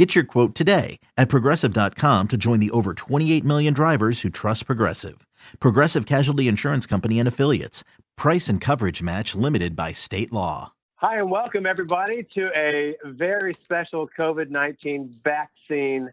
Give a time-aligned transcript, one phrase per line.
[0.00, 4.64] Get your quote today at progressive.com to join the over 28 million drivers who trust
[4.64, 5.26] Progressive.
[5.60, 7.84] Progressive Casualty Insurance Company and Affiliates.
[8.16, 10.72] Price and coverage match limited by state law.
[10.94, 16.10] Hi, and welcome everybody to a very special COVID 19 vaccine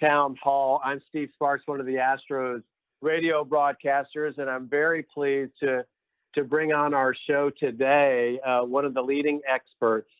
[0.00, 0.80] town hall.
[0.84, 2.64] I'm Steve Sparks, one of the Astros
[3.00, 5.84] radio broadcasters, and I'm very pleased to,
[6.34, 10.10] to bring on our show today uh, one of the leading experts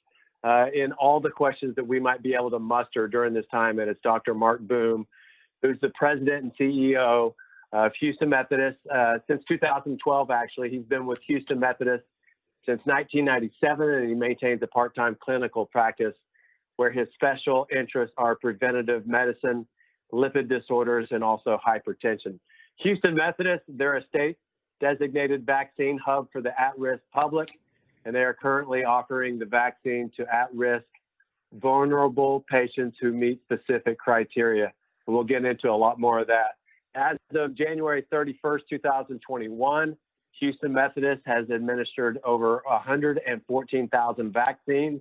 [0.43, 3.79] uh, in all the questions that we might be able to muster during this time.
[3.79, 4.35] And it's Dr.
[4.35, 5.07] Marc Boom,
[5.63, 7.35] who's the president and CEO
[7.73, 10.31] of Houston Methodist uh, since 2012.
[10.31, 12.05] Actually, he's been with Houston Methodist
[12.67, 16.15] since 1997, and he maintains a part-time clinical practice
[16.77, 19.67] where his special interests are preventative medicine,
[20.13, 22.39] lipid disorders, and also hypertension.
[22.77, 24.37] Houston Methodist, they're a state
[24.81, 27.51] designated vaccine hub for the at-risk public
[28.05, 30.87] and they are currently offering the vaccine to at-risk,
[31.55, 34.73] vulnerable patients who meet specific criteria.
[35.07, 36.57] And we'll get into a lot more of that.
[36.95, 39.97] As of January 31st, 2021,
[40.39, 45.01] Houston Methodist has administered over 114,000 vaccines.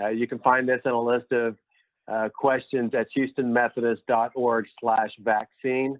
[0.00, 1.56] Uh, you can find this in a list of
[2.08, 5.98] uh, questions at houstonmethodist.org slash vaccine.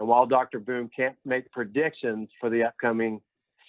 [0.00, 0.58] And while Dr.
[0.58, 3.20] Boom can't make predictions for the upcoming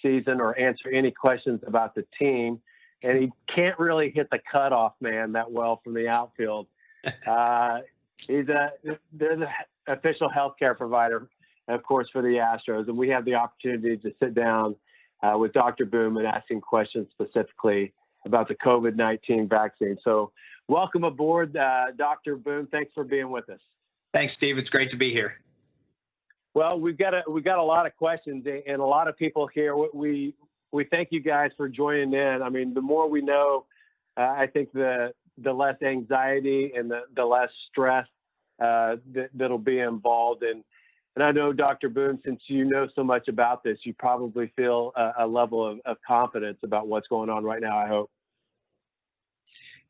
[0.04, 2.60] season or answer any questions about the team.
[3.02, 6.68] And he can't really hit the cutoff man that well from the outfield.
[7.26, 7.80] Uh,
[8.16, 8.72] he's a
[9.12, 9.46] there's an
[9.88, 11.28] official healthcare provider,
[11.68, 14.74] of course, for the Astros, and we have the opportunity to sit down
[15.22, 15.84] uh, with Dr.
[15.84, 17.92] Boom and asking questions specifically
[18.24, 19.98] about the COVID-19 vaccine.
[20.02, 20.32] So,
[20.66, 22.36] welcome aboard, uh, Dr.
[22.36, 22.68] Boom.
[22.70, 23.60] Thanks for being with us.
[24.14, 24.56] Thanks, Steve.
[24.56, 25.43] It's great to be here.
[26.54, 29.48] Well, we've got a we've got a lot of questions and a lot of people
[29.48, 29.74] here.
[29.92, 30.34] We
[30.72, 32.42] we thank you guys for joining in.
[32.42, 33.66] I mean, the more we know,
[34.16, 38.06] uh, I think the the less anxiety and the, the less stress
[38.60, 40.44] uh, that, that'll be involved.
[40.44, 40.62] And
[41.16, 41.88] and I know, Dr.
[41.88, 45.80] Boom, since you know so much about this, you probably feel a, a level of,
[45.84, 47.76] of confidence about what's going on right now.
[47.76, 48.10] I hope.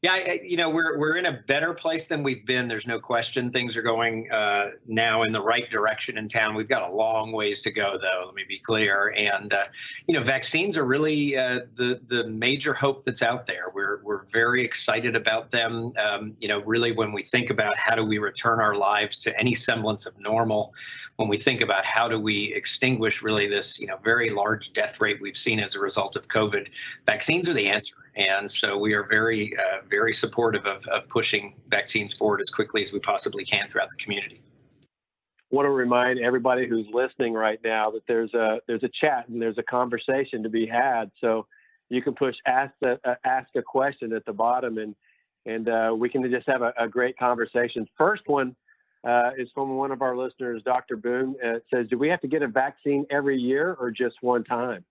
[0.05, 2.69] Yeah, I, you know, we're we're in a better place than we've been.
[2.69, 3.51] There's no question.
[3.51, 6.55] Things are going uh, now in the right direction in town.
[6.55, 8.27] We've got a long ways to go, though.
[8.27, 9.15] Let me be clear.
[9.17, 9.65] And uh,
[10.07, 13.73] you know, vaccines are really uh, the the major hope that's out there.
[13.75, 15.89] We're we're very excited about them.
[15.99, 19.35] Um, you know, really, when we think about how do we return our lives to
[19.41, 20.75] any semblance of normal,
[21.17, 25.01] when we think about how do we extinguish really this you know very large death
[25.01, 26.69] rate we've seen as a result of COVID,
[27.07, 28.04] vaccines are the answer.
[28.17, 32.83] And so we are very, uh, very supportive of, of pushing vaccines forward as quickly
[32.83, 34.41] as we possibly can throughout the community.
[34.83, 39.29] I want to remind everybody who's listening right now that there's a there's a chat
[39.29, 41.11] and there's a conversation to be had.
[41.21, 41.47] So
[41.91, 44.95] you can push ask a, uh, ask a question at the bottom and
[45.47, 47.87] and uh, we can just have a, a, great conversation.
[47.99, 48.57] First one
[49.07, 50.97] uh, is from one of our listeners, Dr.
[50.97, 51.37] Boom.
[51.45, 54.43] Uh, it says, "Do we have to get a vaccine every year or just one
[54.45, 54.85] time?"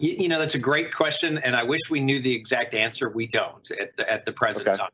[0.00, 3.10] You, you, know, that's a great question, and I wish we knew the exact answer.
[3.10, 4.78] We don't at the, at the present okay.
[4.78, 4.90] time.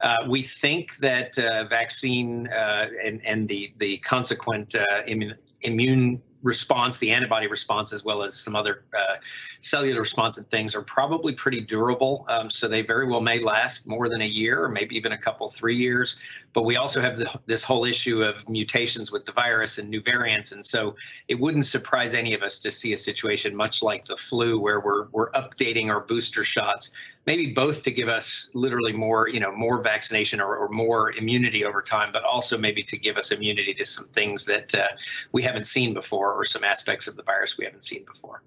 [0.00, 6.22] Uh, we think that uh, vaccine uh, and, and the, the consequent uh, immune, immune
[6.46, 9.16] response, the antibody response, as well as some other uh,
[9.60, 12.24] cellular response and things are probably pretty durable.
[12.28, 15.18] Um, so they very well may last more than a year or maybe even a
[15.18, 16.16] couple, three years.
[16.52, 20.00] But we also have the, this whole issue of mutations with the virus and new
[20.00, 20.52] variants.
[20.52, 20.94] And so
[21.26, 24.80] it wouldn't surprise any of us to see a situation much like the flu where
[24.80, 26.92] we're, we're updating our booster shots
[27.26, 31.64] maybe both to give us literally more, you know, more vaccination or, or more immunity
[31.64, 34.86] over time, but also maybe to give us immunity to some things that uh,
[35.32, 38.42] we haven't seen before or some aspects of the virus we haven't seen before.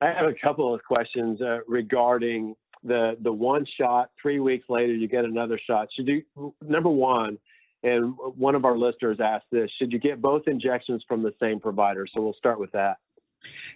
[0.00, 4.10] I have a couple of questions uh, regarding the the one shot.
[4.20, 5.88] Three weeks later, you get another shot.
[5.94, 7.38] Should you number one?
[7.84, 11.60] And one of our listeners asked this: Should you get both injections from the same
[11.60, 12.06] provider?
[12.12, 12.96] So we'll start with that.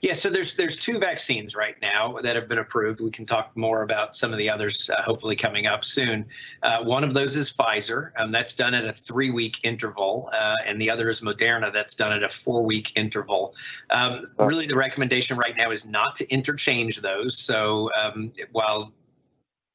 [0.03, 3.01] Yeah, so there's there's two vaccines right now that have been approved.
[3.01, 6.27] We can talk more about some of the others, uh, hopefully coming up soon.
[6.63, 10.81] Uh, one of those is Pfizer, um, that's done at a three-week interval, uh, and
[10.81, 13.55] the other is Moderna, that's done at a four-week interval.
[13.91, 17.39] Um, really, the recommendation right now is not to interchange those.
[17.39, 18.93] So um, while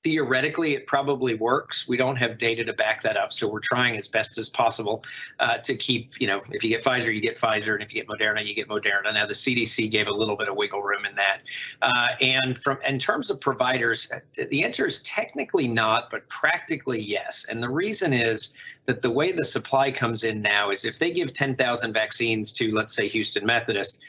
[0.03, 1.87] theoretically it probably works.
[1.87, 5.03] We don't have data to back that up so we're trying as best as possible
[5.39, 8.03] uh, to keep you know if you get pfizer you get pfizer and if you
[8.03, 9.13] get moderna you get moderna.
[9.13, 11.41] Now the cdc gave a little bit of wiggle room in that.
[11.81, 17.45] Uh, and from in terms of providers the answer is technically not but practically yes.
[17.49, 18.53] And the reason is
[18.85, 22.71] that the way the supply comes in now is if they give 10,000 vaccines to
[22.71, 23.99] let's say houston methodist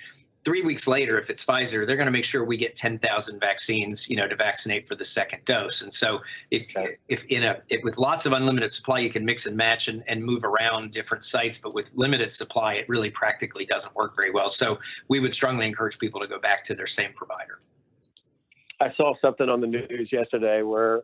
[0.45, 4.09] three weeks later, if it's Pfizer, they're going to make sure we get 10,000 vaccines,
[4.09, 5.83] you know, to vaccinate for the second dose.
[5.83, 6.97] And so, if okay.
[7.09, 10.03] if in a if, with lots of unlimited supply, you can mix and match and,
[10.09, 14.31] and move around different sites, but with limited supply, it really practically doesn't work very
[14.31, 14.49] well.
[14.49, 14.79] So,
[15.09, 17.59] we would strongly encourage people to go back to their same provider.
[18.81, 21.03] I saw something on the news yesterday where,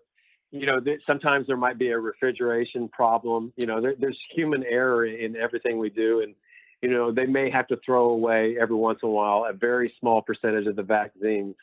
[0.50, 3.52] you know, sometimes there might be a refrigeration problem.
[3.56, 6.34] You know, there, there's human error in everything we do, and
[6.82, 9.92] you know, they may have to throw away every once in a while a very
[9.98, 11.54] small percentage of the vaccines.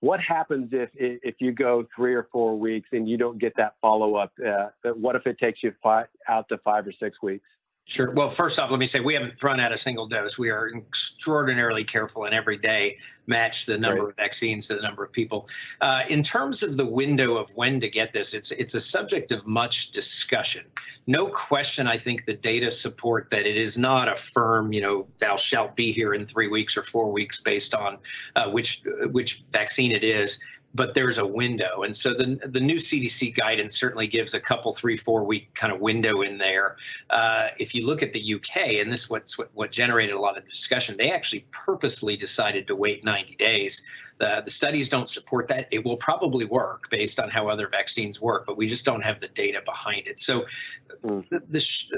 [0.00, 3.74] What happens if if you go three or four weeks and you don't get that
[3.80, 4.32] follow up?
[4.44, 7.48] Uh, what if it takes you five, out to five or six weeks?
[7.88, 8.10] Sure.
[8.10, 10.38] Well, first off, let me say we haven't thrown out a single dose.
[10.38, 14.10] We are extraordinarily careful and every day match the number right.
[14.10, 15.48] of vaccines to the number of people.
[15.80, 19.32] Uh, in terms of the window of when to get this, it's it's a subject
[19.32, 20.66] of much discussion.
[21.06, 25.06] No question, I think the data support that it is not a firm, you know,
[25.16, 27.96] thou shalt be here in three weeks or four weeks based on
[28.36, 28.82] uh, which
[29.12, 30.38] which vaccine it is
[30.74, 31.82] but there's a window.
[31.82, 35.72] And so the, the new CDC guidance certainly gives a couple, three, four week kind
[35.72, 36.76] of window in there.
[37.10, 40.36] Uh, if you look at the UK, and this what's what, what generated a lot
[40.36, 43.82] of discussion, they actually purposely decided to wait 90 days
[44.18, 45.68] the, the studies don't support that.
[45.70, 49.20] It will probably work based on how other vaccines work, but we just don't have
[49.20, 50.20] the data behind it.
[50.20, 50.46] So
[51.04, 51.28] mm.
[51.30, 51.40] the,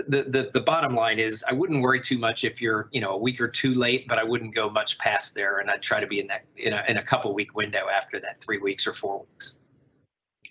[0.09, 3.11] the, the, the bottom line is I wouldn't worry too much if you're, you know,
[3.11, 5.59] a week or two late, but I wouldn't go much past there.
[5.59, 8.21] And I'd try to be in that, in a, in a couple week window after
[8.21, 9.55] that three weeks or four weeks.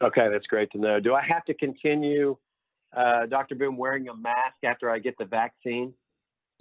[0.01, 0.99] Okay, that's great to know.
[0.99, 2.37] Do I have to continue,
[2.95, 3.55] uh, Dr.
[3.55, 5.93] Boom, wearing a mask after I get the vaccine?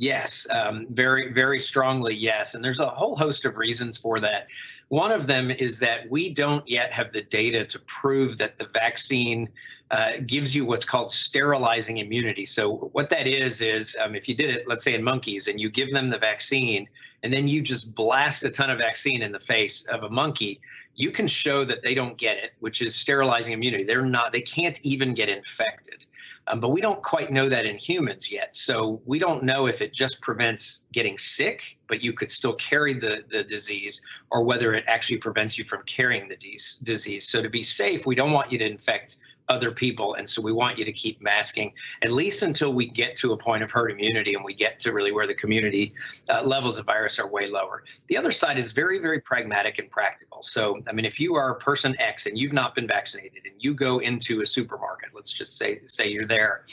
[0.00, 2.54] Yes, um, very, very strongly, yes.
[2.54, 4.46] And there's a whole host of reasons for that.
[4.88, 8.66] One of them is that we don't yet have the data to prove that the
[8.66, 9.48] vaccine
[9.90, 12.46] uh, gives you what's called sterilizing immunity.
[12.46, 15.58] So, what that is, is um, if you did it, let's say in monkeys, and
[15.60, 16.88] you give them the vaccine,
[17.24, 20.60] and then you just blast a ton of vaccine in the face of a monkey,
[20.94, 23.82] you can show that they don't get it, which is sterilizing immunity.
[23.82, 26.06] They're not, they can't even get infected.
[26.48, 28.54] Um, but we don't quite know that in humans yet.
[28.54, 32.94] So we don't know if it just prevents getting sick, but you could still carry
[32.94, 34.00] the, the disease,
[34.30, 37.28] or whether it actually prevents you from carrying the disease.
[37.28, 39.18] So to be safe, we don't want you to infect
[39.48, 40.14] other people.
[40.14, 41.72] And so we want you to keep masking
[42.02, 44.92] at least until we get to a point of herd immunity and we get to
[44.92, 45.94] really where the community
[46.28, 47.84] uh, levels of virus are way lower.
[48.08, 50.42] The other side is very, very pragmatic and practical.
[50.42, 53.74] So, I mean, if you are person X and you've not been vaccinated and you
[53.74, 56.64] go into a supermarket, let's just say, say you're there,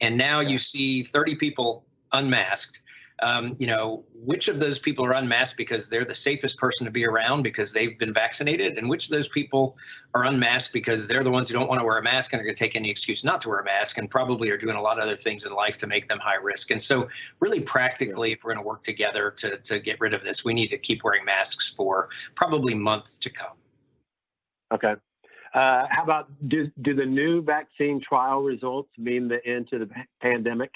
[0.00, 2.80] and now you see 30 people unmasked
[3.24, 6.90] um, you know, which of those people are unmasked because they're the safest person to
[6.90, 9.78] be around because they've been vaccinated, and which of those people
[10.14, 12.44] are unmasked because they're the ones who don't want to wear a mask and are
[12.44, 14.80] going to take any excuse not to wear a mask and probably are doing a
[14.80, 16.70] lot of other things in life to make them high risk.
[16.70, 17.08] And so,
[17.40, 20.52] really practically, if we're going to work together to, to get rid of this, we
[20.52, 23.56] need to keep wearing masks for probably months to come.
[24.70, 24.96] Okay.
[25.54, 29.88] Uh, how about do, do the new vaccine trial results mean the end to the
[30.20, 30.72] pandemic?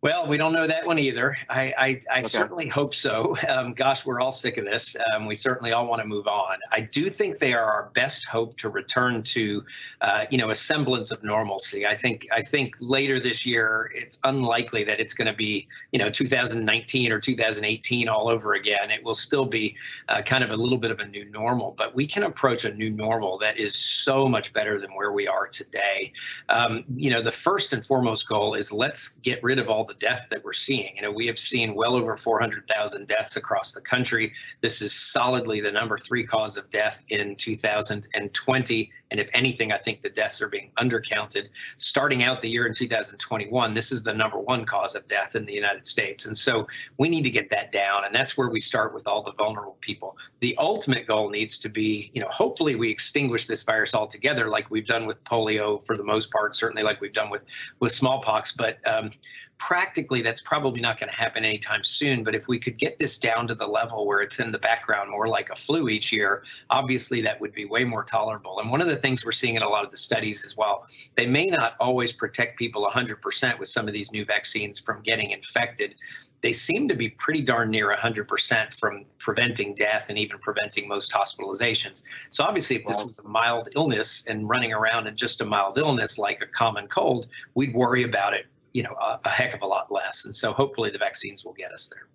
[0.00, 1.36] Well, we don't know that one either.
[1.48, 2.22] I, I, I okay.
[2.22, 3.36] certainly hope so.
[3.48, 4.94] Um, gosh, we're all sick of this.
[5.12, 6.58] Um, we certainly all want to move on.
[6.70, 9.64] I do think they are our best hope to return to,
[10.02, 11.86] uh, you know, a semblance of normalcy.
[11.86, 15.98] I think I think later this year, it's unlikely that it's going to be, you
[15.98, 18.90] know, 2019 or 2018 all over again.
[18.90, 19.74] It will still be
[20.08, 22.74] uh, kind of a little bit of a new normal, but we can approach a
[22.74, 26.12] new normal that is so much better than where we are today.
[26.50, 29.94] Um, you know, the first and foremost goal is let's get rid of all the
[29.94, 30.94] death that we're seeing.
[30.94, 34.32] You know, we have seen well over 400,000 deaths across the country.
[34.60, 38.92] This is solidly the number three cause of death in 2020.
[39.10, 41.48] And if anything, I think the deaths are being undercounted.
[41.78, 45.44] Starting out the year in 2021, this is the number one cause of death in
[45.44, 46.26] the United States.
[46.26, 46.66] And so
[46.98, 48.04] we need to get that down.
[48.04, 50.16] And that's where we start with all the vulnerable people.
[50.40, 54.70] The ultimate goal needs to be, you know, hopefully we extinguish this virus altogether, like
[54.70, 57.44] we've done with polio for the most part, certainly like we've done with,
[57.80, 58.52] with smallpox.
[58.52, 59.10] But um,
[59.58, 62.22] practically, that's probably not going to happen anytime soon.
[62.22, 65.10] But if we could get this down to the level where it's in the background
[65.10, 68.60] more like a flu each year, obviously that would be way more tolerable.
[68.60, 70.86] And one of the things we're seeing in a lot of the studies as well,
[71.14, 75.30] they may not always protect people 100% with some of these new vaccines from getting
[75.30, 75.94] infected
[76.40, 81.12] they seem to be pretty darn near 100% from preventing death and even preventing most
[81.12, 82.04] hospitalizations.
[82.30, 85.78] So obviously, if this was a mild illness and running around in just a mild
[85.78, 89.62] illness like a common cold, we'd worry about it, you know, a, a heck of
[89.62, 90.24] a lot less.
[90.24, 92.08] And so hopefully the vaccines will get us there.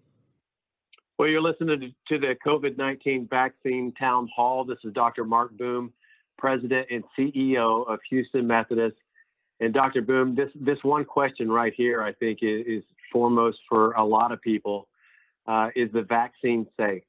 [1.18, 4.64] Well, you're listening to the COVID-19 vaccine town hall.
[4.64, 5.26] This is Dr.
[5.26, 5.94] Marc Boom,
[6.38, 8.98] President and CEO of Houston Methodist.
[9.60, 10.02] And Dr.
[10.02, 14.32] Boom, this this one question right here, I think, is, is foremost for a lot
[14.32, 14.88] of people.
[15.46, 17.04] Uh, is the vaccine safe?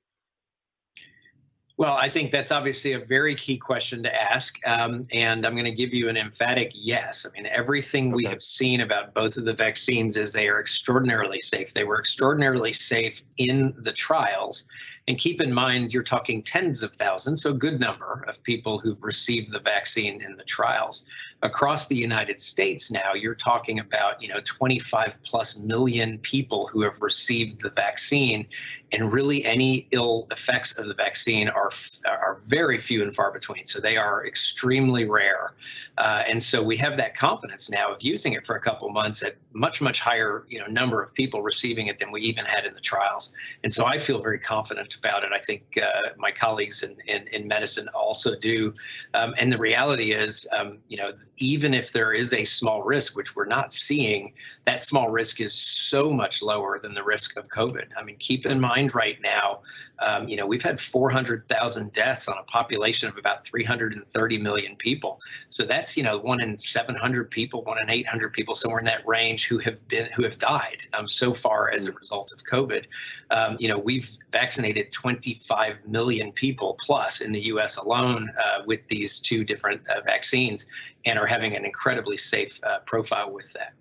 [1.85, 4.59] Well, I think that's obviously a very key question to ask.
[4.67, 7.27] Um, and I'm going to give you an emphatic yes.
[7.27, 8.15] I mean, everything okay.
[8.15, 11.75] we have seen about both of the vaccines is they are extraordinarily safe.
[11.75, 14.67] They were extraordinarily safe in the trials.
[15.07, 18.79] And keep in mind, you're talking tens of thousands, so a good number of people
[18.79, 21.05] who've received the vaccine in the trials.
[21.43, 26.81] Across the United States now, you're talking about, you know, 25 plus million people who
[26.83, 28.47] have received the vaccine.
[28.95, 31.71] And really, any ill effects of the vaccine are,
[32.07, 33.67] are very few and far between.
[33.67, 35.55] So they are extremely rare.
[35.99, 39.23] Uh, and so we have that confidence now of using it for a couple months
[39.25, 42.67] at much, much higher, you know, number of people receiving it than we even had
[42.67, 43.33] in the trials.
[43.65, 45.31] And so I feel very confident about it.
[45.33, 48.73] I think uh, my colleagues in, in, in, medicine also do.
[49.13, 53.17] Um, and the reality is, um, you know, even if there is a small risk,
[53.17, 54.33] which we're not seeing,
[54.65, 57.89] that small risk is so much lower than the risk of COVID.
[57.97, 59.61] I mean, keep in mind right now,
[60.01, 65.21] um, you know, we've had 400,000 deaths on a population of about 330 million people.
[65.49, 69.07] So that's, you know, one in 700 people, one in 800 people, somewhere in that
[69.07, 71.99] range who have been, who have died um, so far as a mm.
[72.01, 72.87] result of COVID.
[73.31, 78.87] Um, you know, we've vaccinated 25 million people plus in the US alone uh, with
[78.89, 80.67] these two different uh, vaccines
[81.05, 83.75] and are having an incredibly safe uh, profile with that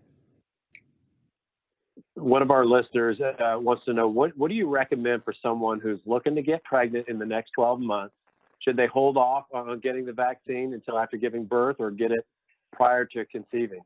[2.16, 5.80] one of our listeners uh, wants to know what, what do you recommend for someone
[5.80, 8.14] who's looking to get pregnant in the next 12 months?
[8.60, 12.26] Should they hold off on getting the vaccine until after giving birth or get it
[12.72, 13.82] prior to conceiving?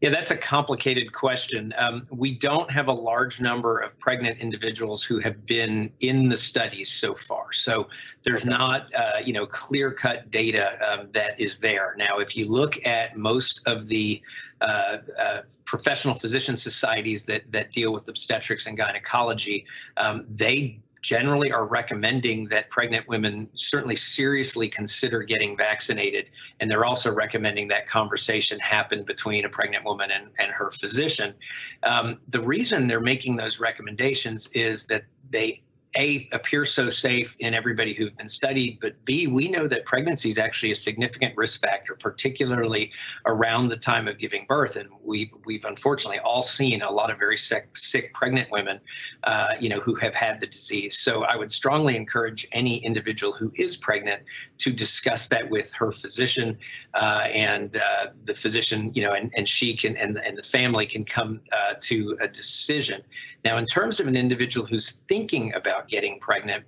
[0.00, 1.74] Yeah, that's a complicated question.
[1.76, 6.38] Um, we don't have a large number of pregnant individuals who have been in the
[6.38, 7.52] studies so far.
[7.52, 7.86] So
[8.24, 11.94] there's not, uh, you know, clear-cut data um, that is there.
[11.98, 14.22] Now, if you look at most of the
[14.62, 19.66] uh, uh, professional physician societies that that deal with obstetrics and gynecology,
[19.98, 26.30] um, they generally are recommending that pregnant women certainly seriously consider getting vaccinated.
[26.60, 31.34] And they're also recommending that conversation happen between a pregnant woman and, and her physician.
[31.82, 35.62] Um, the reason they're making those recommendations is that they
[35.96, 40.28] a appear so safe in everybody who've been studied, but B, we know that pregnancy
[40.28, 42.92] is actually a significant risk factor, particularly
[43.26, 44.76] around the time of giving birth.
[44.76, 48.80] And we we've unfortunately all seen a lot of very sick sick pregnant women,
[49.24, 50.98] uh, you know, who have had the disease.
[50.98, 54.22] So I would strongly encourage any individual who is pregnant
[54.58, 56.56] to discuss that with her physician,
[56.94, 60.86] uh, and uh, the physician, you know, and, and she can and and the family
[60.86, 63.02] can come uh, to a decision.
[63.44, 66.64] Now, in terms of an individual who's thinking about about getting pregnant.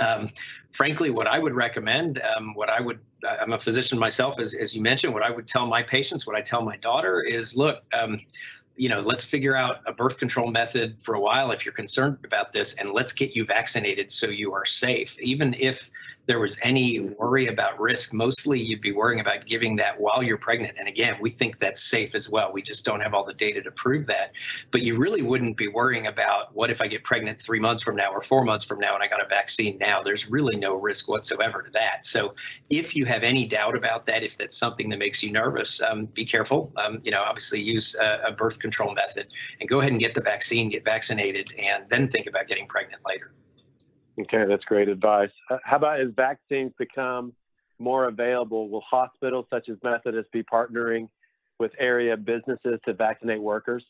[0.00, 0.28] Um,
[0.72, 3.00] frankly, what I would recommend, um, what I would,
[3.40, 6.36] I'm a physician myself, as, as you mentioned, what I would tell my patients, what
[6.36, 8.18] I tell my daughter is, look, um,
[8.76, 12.18] you know, let's figure out a birth control method for a while if you're concerned
[12.24, 15.16] about this, and let's get you vaccinated so you are safe.
[15.20, 15.90] Even if
[16.26, 20.38] there was any worry about risk, mostly you'd be worrying about giving that while you're
[20.38, 20.76] pregnant.
[20.78, 22.50] And again, we think that's safe as well.
[22.52, 24.32] We just don't have all the data to prove that.
[24.70, 27.96] But you really wouldn't be worrying about what if I get pregnant three months from
[27.96, 30.02] now or four months from now and I got a vaccine now.
[30.02, 32.04] There's really no risk whatsoever to that.
[32.04, 32.34] So
[32.70, 36.06] if you have any doubt about that, if that's something that makes you nervous, um,
[36.06, 36.72] be careful.
[36.76, 39.26] Um, you know, obviously use a, a birth control method
[39.60, 43.02] and go ahead and get the vaccine, get vaccinated, and then think about getting pregnant
[43.06, 43.32] later.
[44.20, 45.30] Okay, that's great advice.
[45.50, 47.32] Uh, how about as vaccines become
[47.78, 51.08] more available, will hospitals such as Methodist be partnering
[51.58, 53.84] with area businesses to vaccinate workers?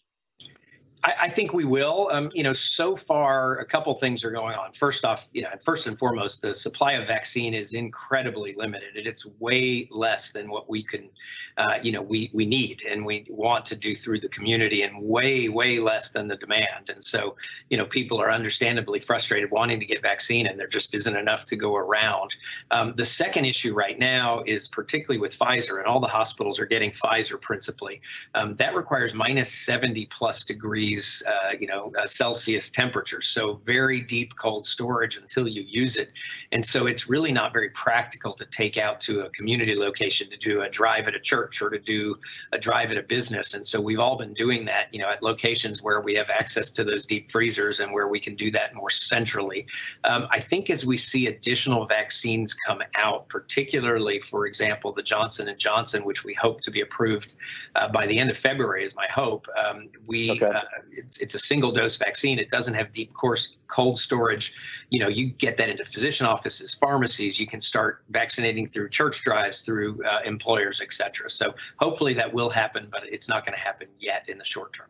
[1.04, 2.08] I, I think we will.
[2.10, 4.72] Um, you know, so far, a couple things are going on.
[4.72, 9.06] First off, you know, first and foremost, the supply of vaccine is incredibly limited.
[9.06, 11.10] It's way less than what we can,
[11.58, 15.00] uh, you know, we we need and we want to do through the community, and
[15.02, 16.88] way way less than the demand.
[16.88, 17.36] And so,
[17.70, 21.44] you know, people are understandably frustrated wanting to get vaccine, and there just isn't enough
[21.46, 22.30] to go around.
[22.70, 26.66] Um, the second issue right now is particularly with Pfizer, and all the hospitals are
[26.66, 28.00] getting Pfizer principally.
[28.34, 30.93] Um, that requires minus 70 plus degrees,
[31.26, 33.26] uh, you know, uh, Celsius temperatures.
[33.26, 36.12] So very deep cold storage until you use it.
[36.52, 40.36] And so it's really not very practical to take out to a community location to
[40.36, 42.16] do a drive at a church or to do
[42.52, 43.54] a drive at a business.
[43.54, 46.70] And so we've all been doing that, you know, at locations where we have access
[46.72, 49.66] to those deep freezers and where we can do that more centrally.
[50.04, 55.48] Um, I think as we see additional vaccines come out, particularly, for example, the Johnson
[55.48, 57.34] and Johnson, which we hope to be approved
[57.76, 59.46] uh, by the end of February, is my hope.
[59.56, 60.46] Um, we okay.
[60.46, 62.38] uh, it's, it's a single dose vaccine.
[62.38, 64.54] It doesn't have deep course cold storage.
[64.90, 67.38] You know, you get that into physician offices, pharmacies.
[67.38, 71.30] You can start vaccinating through church drives, through uh, employers, et cetera.
[71.30, 74.72] So hopefully that will happen, but it's not going to happen yet in the short
[74.72, 74.88] term.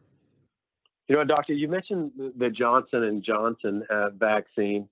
[1.09, 4.89] You know, doctor, you mentioned the Johnson and Johnson uh, vaccine,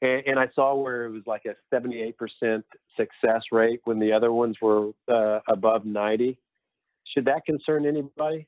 [0.00, 2.62] and, and, I saw where it was like a 78%
[2.96, 6.38] success rate when the other ones were uh, above 90.
[7.14, 8.46] Should that concern anybody?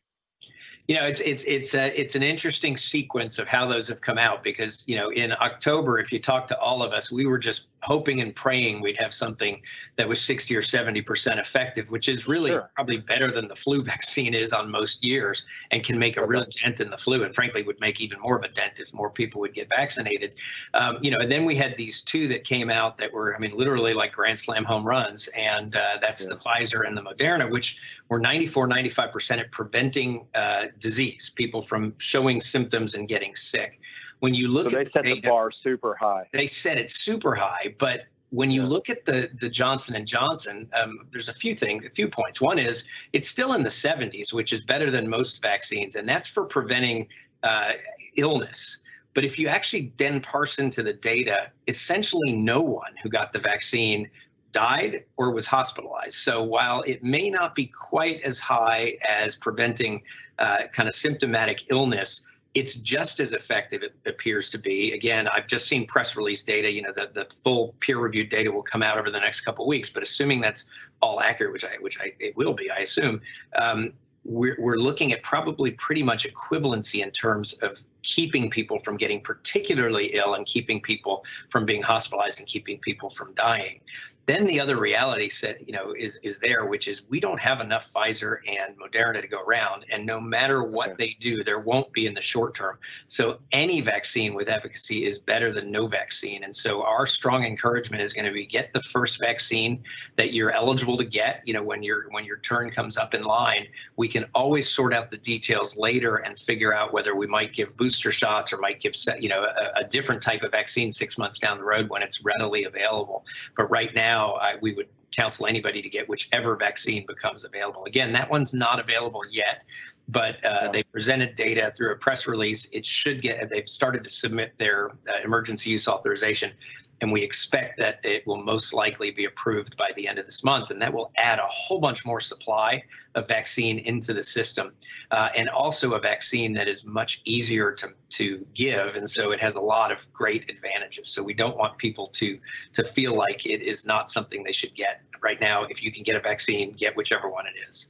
[0.89, 4.17] You know it's it's it's a, it's an interesting sequence of how those have come
[4.17, 7.39] out because you know in October if you talk to all of us we were
[7.39, 9.61] just hoping and praying we'd have something
[9.97, 12.71] that was 60 or 70 percent effective which is really sure.
[12.75, 16.45] probably better than the flu vaccine is on most years and can make a real
[16.63, 19.11] dent in the flu and frankly would make even more of a dent if more
[19.11, 20.37] people would get vaccinated
[20.73, 23.39] um, you know and then we had these two that came out that were I
[23.39, 26.31] mean literally like grand slam home runs and uh, that's yeah.
[26.31, 27.79] the Pfizer and the Moderna which
[28.09, 33.81] were 94 95 percent at preventing uh, disease, people from showing symptoms and getting sick.
[34.21, 36.29] When you look so at they set the, data, the bar super high.
[36.33, 38.69] They set it super high, but when you yeah.
[38.69, 42.41] look at the the Johnson and Johnson, um, there's a few things, a few points.
[42.41, 46.29] One is it's still in the 70s, which is better than most vaccines, and that's
[46.29, 47.09] for preventing
[47.43, 47.73] uh,
[48.17, 48.79] illness.
[49.15, 53.39] But if you actually then parse into the data, essentially no one who got the
[53.39, 54.09] vaccine
[54.53, 56.15] died or was hospitalized.
[56.15, 60.03] So while it may not be quite as high as preventing
[60.39, 64.93] uh, kind of symptomatic illness, it's just as effective it appears to be.
[64.93, 68.51] Again i've just seen press release data you know the, the full peer reviewed data
[68.51, 70.69] will come out over the next couple of weeks but assuming that's
[71.01, 73.21] all accurate which i which i it will be i assume
[73.57, 73.93] um,
[74.25, 79.21] we're, we're looking at probably pretty much equivalency in terms of keeping people from getting
[79.21, 83.81] particularly ill and keeping people from being hospitalized and keeping people from dying
[84.29, 87.63] then the other reality set, you know, is is there, which is we don't have
[87.63, 91.91] enough Pfizer and Moderna to go around, and no matter what they do, there won't
[91.95, 92.79] be in the short term.
[93.07, 98.03] So any vaccine with efficacy is better than no vaccine, and so our strong encouragement
[98.03, 99.83] is going to be get the first vaccine
[100.17, 101.41] that you're eligible to get.
[101.47, 104.93] You know, when your when your turn comes up in line, we can always sort
[104.93, 108.81] out the details later and figure out whether we might give booster shots or might
[108.81, 112.03] give you know a, a different type of vaccine six months down the road when
[112.03, 113.25] it's readily available.
[113.57, 117.85] But right now now, I, we would counsel anybody to get whichever vaccine becomes available.
[117.85, 119.63] Again, that one's not available yet,
[120.09, 120.71] but uh, yeah.
[120.71, 122.69] they presented data through a press release.
[122.73, 126.53] It should get, they've started to submit their uh, emergency use authorization
[127.01, 130.43] and we expect that it will most likely be approved by the end of this
[130.43, 130.71] month.
[130.71, 132.83] And that will add a whole bunch more supply
[133.15, 134.73] of vaccine into the system,
[135.11, 138.97] uh, and also a vaccine that is much easier to, to give.
[138.97, 141.09] And so it has a lot of great advantages.
[141.09, 142.39] So we don't want people to,
[142.73, 145.01] to feel like it is not something they should get.
[145.21, 147.89] Right now, if you can get a vaccine, get whichever one it is.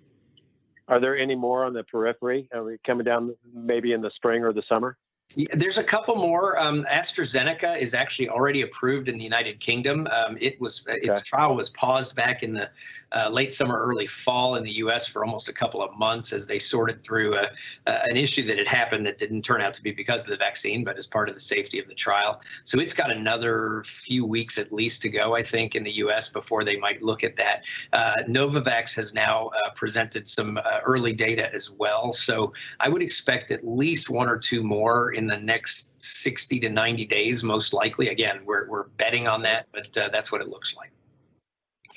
[0.89, 2.49] Are there any more on the periphery?
[2.55, 4.97] Are we coming down maybe in the spring or the summer?
[5.37, 6.59] Yeah, there's a couple more.
[6.59, 10.09] Um, AstraZeneca is actually already approved in the United Kingdom.
[10.11, 11.01] Um, it was okay.
[11.03, 12.71] its trial was paused back in the
[13.13, 15.07] uh, late summer, early fall in the U.S.
[15.07, 17.49] for almost a couple of months as they sorted through a,
[17.87, 20.37] uh, an issue that had happened that didn't turn out to be because of the
[20.37, 22.41] vaccine, but as part of the safety of the trial.
[22.65, 26.29] So it's got another few weeks at least to go, I think, in the U.S.
[26.31, 27.65] before they might look at that.
[27.93, 33.03] Uh, Novavax has now uh, presented some uh, early data as well, so I would
[33.03, 37.75] expect at least one or two more in the next 60 to 90 days, most
[37.75, 38.09] likely.
[38.09, 40.93] Again, we're, we're betting on that, but uh, that's what it looks like.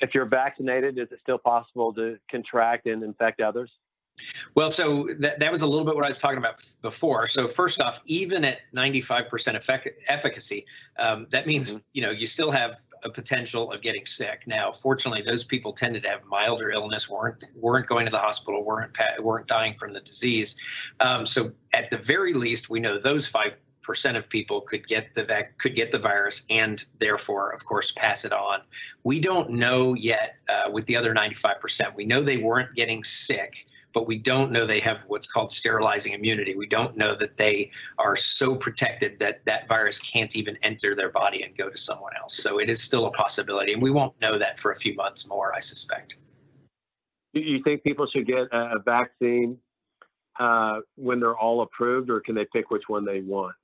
[0.00, 3.70] If you're vaccinated, is it still possible to contract and infect others?
[4.56, 7.28] Well, so that, that was a little bit what I was talking about before.
[7.28, 10.66] So first off, even at 95% effect, efficacy,
[10.98, 11.78] um, that means mm-hmm.
[11.92, 14.42] you know you still have a potential of getting sick.
[14.46, 18.64] Now, fortunately, those people tended to have milder illness, weren't weren't going to the hospital,
[18.64, 20.56] weren't weren't dying from the disease.
[21.00, 25.12] Um, so at the very least, we know those five percent of people could get
[25.14, 28.60] the vac- could get the virus and therefore of course pass it on
[29.02, 33.66] we don't know yet uh, with the other 95% we know they weren't getting sick
[33.92, 36.54] but we don't know they have what's called sterilizing immunity.
[36.54, 41.10] We don't know that they are so protected that that virus can't even enter their
[41.10, 42.34] body and go to someone else.
[42.34, 45.28] So it is still a possibility, and we won't know that for a few months
[45.28, 46.16] more, I suspect.
[47.34, 49.58] Do you think people should get a vaccine
[50.38, 53.54] uh, when they're all approved, or can they pick which one they want?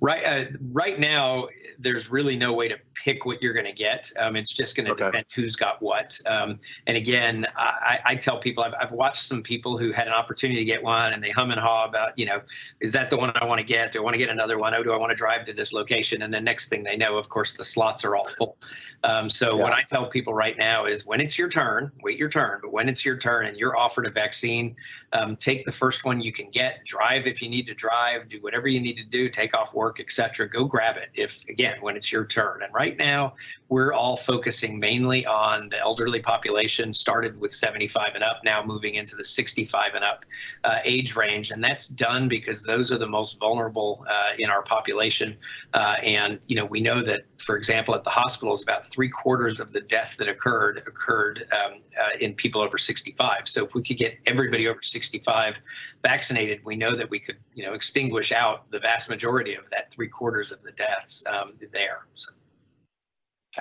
[0.00, 1.48] Right, uh, right now,
[1.78, 4.10] there's really no way to pick what you're going to get.
[4.18, 5.06] Um, it's just going to okay.
[5.06, 6.18] depend who's got what.
[6.26, 10.12] Um, and again, I, I, tell people I've, I've watched some people who had an
[10.12, 12.42] opportunity to get one, and they hum and haw about, you know,
[12.80, 13.92] is that the one I want to get?
[13.92, 14.74] Do I want to get another one?
[14.74, 16.22] Oh, do I want to drive to this location?
[16.22, 18.58] And the next thing they know, of course, the slots are all full.
[19.04, 19.62] Um, so yeah.
[19.62, 22.58] what I tell people right now is, when it's your turn, wait your turn.
[22.60, 24.76] But when it's your turn and you're offered a vaccine,
[25.14, 26.84] um, take the first one you can get.
[26.84, 28.28] Drive if you need to drive.
[28.28, 29.29] Do whatever you need to do.
[29.30, 30.48] Take off work, etc.
[30.48, 32.62] Go grab it if again when it's your turn.
[32.62, 33.34] And right now
[33.68, 36.92] we're all focusing mainly on the elderly population.
[36.92, 40.24] Started with 75 and up, now moving into the 65 and up
[40.64, 44.62] uh, age range, and that's done because those are the most vulnerable uh, in our
[44.62, 45.36] population.
[45.72, 49.60] Uh, and you know we know that, for example, at the hospitals, about three quarters
[49.60, 53.46] of the death that occurred occurred um, uh, in people over 65.
[53.48, 55.60] So if we could get everybody over 65
[56.02, 59.90] vaccinated, we know that we could you know extinguish out the vast majority of that
[59.92, 62.06] three quarters of the deaths um, there.
[62.14, 62.32] So.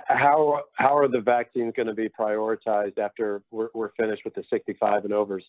[0.06, 4.44] How how are the vaccines going to be prioritized after we're, we're finished with the
[4.50, 5.44] 65 and overs?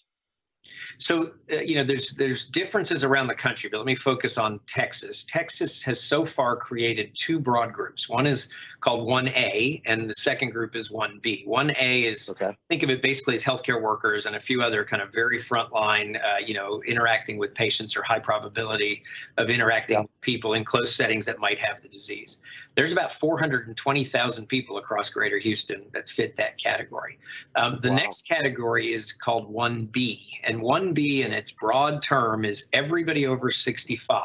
[0.98, 4.60] So uh, you know, there's there's differences around the country, but let me focus on
[4.66, 5.24] Texas.
[5.24, 8.08] Texas has so far created two broad groups.
[8.08, 11.46] One is called 1A, and the second group is 1B.
[11.46, 12.56] 1A is okay.
[12.68, 16.22] think of it basically as healthcare workers and a few other kind of very frontline,
[16.22, 19.02] uh, you know, interacting with patients or high probability
[19.36, 20.02] of interacting yeah.
[20.02, 22.38] with people in close settings that might have the disease.
[22.76, 27.18] There's about 420,000 people across Greater Houston that fit that category.
[27.56, 27.96] Um, the wow.
[27.96, 34.24] next category is called 1B, and 1B in its broad term is everybody over 65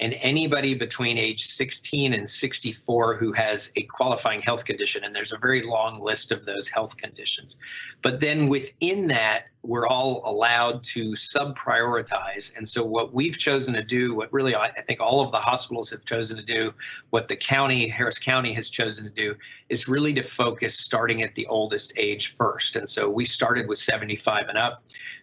[0.00, 5.04] and anybody between age 16 and 64 who has a qualifying health condition.
[5.04, 7.56] And there's a very long list of those health conditions.
[8.02, 12.56] But then within that, we're all allowed to sub prioritize.
[12.56, 15.90] And so, what we've chosen to do, what really I think all of the hospitals
[15.90, 16.72] have chosen to do,
[17.10, 19.34] what the county, Harris County, has chosen to do,
[19.68, 22.76] is really to focus starting at the oldest age first.
[22.76, 24.78] And so, we started with 75 and up,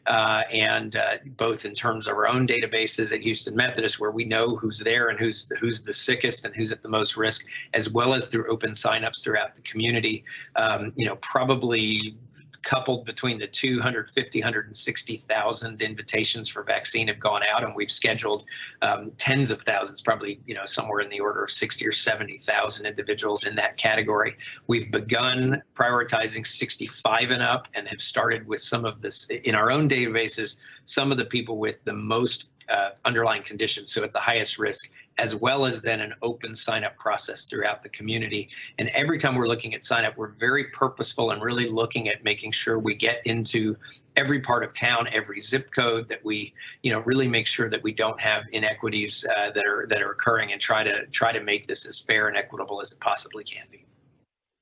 [0.08, 4.26] uh, and uh, both in terms of our own databases at Houston Methodist, where we
[4.26, 7.89] know who's there and who's who's the sickest and who's at the most risk, as
[7.89, 10.26] well as through open signups throughout the community.
[10.58, 12.17] Um, you know, probably
[12.65, 18.43] coupled between the 250, 160,000 invitations for vaccine have gone out, and we've scheduled
[18.82, 22.86] um, tens of thousands, probably you know somewhere in the order of 60 or 70,000
[22.86, 24.36] individuals in that category.
[24.67, 29.71] We've begun prioritizing 65 and up, and have started with some of this in our
[29.71, 30.58] own databases.
[30.84, 34.89] Some of the people with the most uh, underlying conditions, so at the highest risk,
[35.17, 38.49] as well as then an open sign up process throughout the community.
[38.80, 42.23] And every time we're looking at sign up, we're very purposeful and really looking at
[42.23, 43.75] making sure we get into
[44.17, 47.82] every part of town, every zip code that we, you know, really make sure that
[47.82, 51.41] we don't have inequities uh, that are that are occurring and try to try to
[51.41, 53.86] make this as fair and equitable as it possibly can be.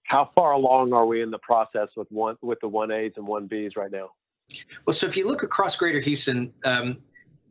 [0.03, 3.25] How far along are we in the process with one with the one A's and
[3.25, 4.11] one B's right now?
[4.85, 6.97] Well, so if you look across Greater Houston, um,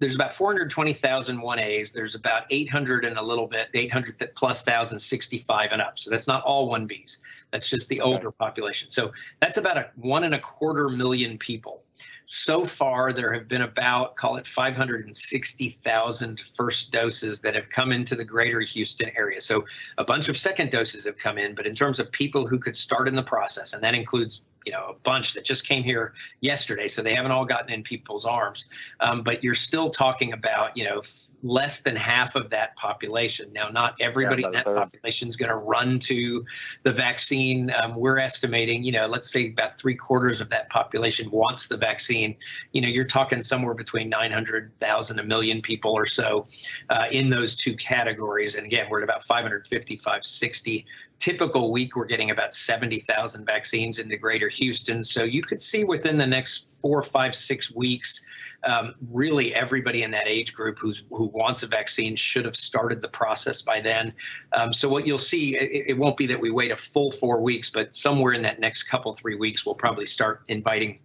[0.02, 1.92] there's about 420,000 1As.
[1.92, 5.96] There's about 800 and a little bit, 800 plus thousand 65 and up.
[5.96, 7.18] So that's not all 1Bs.
[7.52, 8.36] That's just the older okay.
[8.38, 8.90] population.
[8.90, 11.84] So that's about a one and a quarter million people.
[12.24, 18.14] So far, there have been about, call it 560,000 first doses that have come into
[18.14, 19.40] the greater Houston area.
[19.40, 19.64] So
[19.98, 22.76] a bunch of second doses have come in, but in terms of people who could
[22.76, 26.14] start in the process, and that includes you know a bunch that just came here
[26.40, 28.66] yesterday so they haven't all gotten in people's arms
[29.00, 33.52] um, but you're still talking about you know f- less than half of that population
[33.52, 36.44] now not everybody yeah, in that population is going to run to
[36.84, 37.41] the vaccine
[37.80, 41.76] um, we're estimating you know let's say about three quarters of that population wants the
[41.76, 42.36] vaccine.
[42.72, 46.44] You know you're talking somewhere between 900000 a million people or so
[46.90, 48.54] uh, in those two categories.
[48.54, 50.86] And again we're at about 550 560
[51.22, 55.04] typical week, we're getting about 70,000 vaccines into greater Houston.
[55.04, 58.26] So you could see within the next four, five, six weeks,
[58.64, 63.00] um, really everybody in that age group who's who wants a vaccine should have started
[63.00, 64.12] the process by then.
[64.52, 67.40] Um, so what you'll see, it, it, won't be that we wait a full four
[67.40, 70.98] weeks, but somewhere in that next couple three weeks, we'll probably start inviting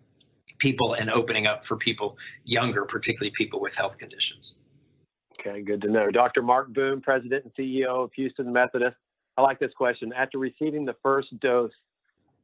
[0.57, 4.55] people and opening up for people younger, particularly people with health conditions.
[5.39, 6.09] Okay, good to know.
[6.09, 6.41] Dr.
[6.41, 8.97] Marc Boom, President and CEO of Houston Methodist.
[9.37, 10.11] I like this question.
[10.13, 11.71] After receiving the first dose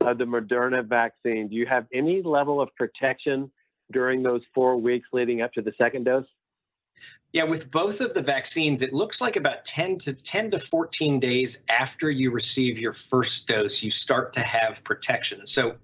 [0.02, 3.52] of the Moderna vaccine, do you have any level of protection
[3.92, 6.26] during those four weeks leading up to the second dose?
[7.32, 11.20] Yeah, with both of the vaccines, it looks like about 10 to 10 to 14
[11.20, 15.48] days after you receive your first dose, you start to have protection.
[15.48, 15.76] So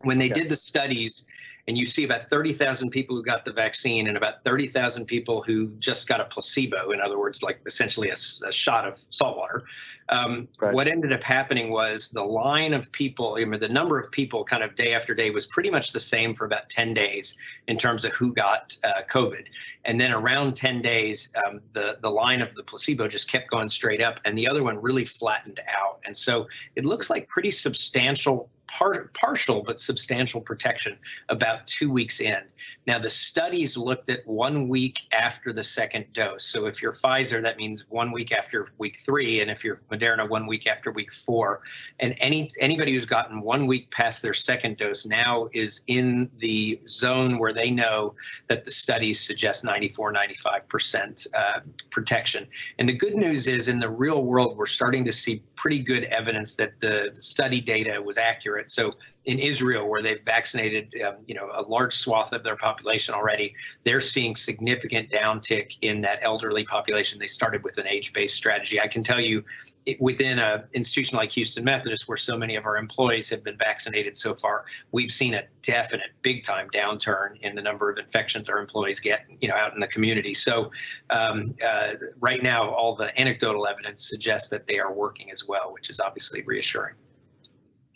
[0.00, 0.40] when they okay.
[0.40, 1.26] did the studies,
[1.68, 5.68] and you see about 30,000 people who got the vaccine and about 30,000 people who
[5.78, 9.64] just got a placebo, in other words, like essentially a, a shot of salt water.
[10.08, 10.74] Um, right.
[10.74, 14.44] What ended up happening was the line of people, I mean, the number of people
[14.44, 17.36] kind of day after day was pretty much the same for about 10 days
[17.68, 19.46] in terms of who got uh, COVID.
[19.84, 23.68] And then around 10 days, um, the, the line of the placebo just kept going
[23.68, 26.00] straight up and the other one really flattened out.
[26.04, 32.20] And so it looks like pretty substantial part, partial but substantial protection about two weeks
[32.20, 32.42] in.
[32.86, 36.44] Now, the studies looked at one week after the second dose.
[36.44, 40.28] So if you're Pfizer, that means one week after week three, and if you're Moderna,
[40.28, 41.62] one week after week four.
[42.00, 46.80] And any anybody who's gotten one week past their second dose now is in the
[46.88, 48.14] zone where they know
[48.48, 52.46] that the studies suggest 94, 95% uh, protection.
[52.78, 56.04] And the good news is in the real world, we're starting to see pretty good
[56.04, 58.59] evidence that the, the study data was accurate.
[58.68, 58.90] So
[59.26, 63.54] in Israel, where they've vaccinated, um, you know, a large swath of their population already,
[63.84, 67.18] they're seeing significant downtick in that elderly population.
[67.18, 68.80] They started with an age-based strategy.
[68.80, 69.44] I can tell you,
[69.84, 73.58] it, within an institution like Houston Methodist, where so many of our employees have been
[73.58, 78.58] vaccinated so far, we've seen a definite, big-time downturn in the number of infections our
[78.58, 80.32] employees get, you know, out in the community.
[80.32, 80.72] So,
[81.10, 85.74] um, uh, right now, all the anecdotal evidence suggests that they are working as well,
[85.74, 86.94] which is obviously reassuring.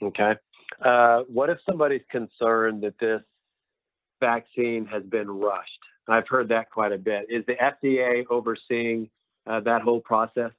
[0.03, 0.37] Okay.
[0.85, 3.23] Uh, what if somebody's concerned that this
[4.20, 5.70] vaccine has been rushed?
[6.09, 7.27] I've heard that quite a bit.
[7.31, 9.09] Is the FDA overseeing
[9.47, 10.51] uh, that whole process?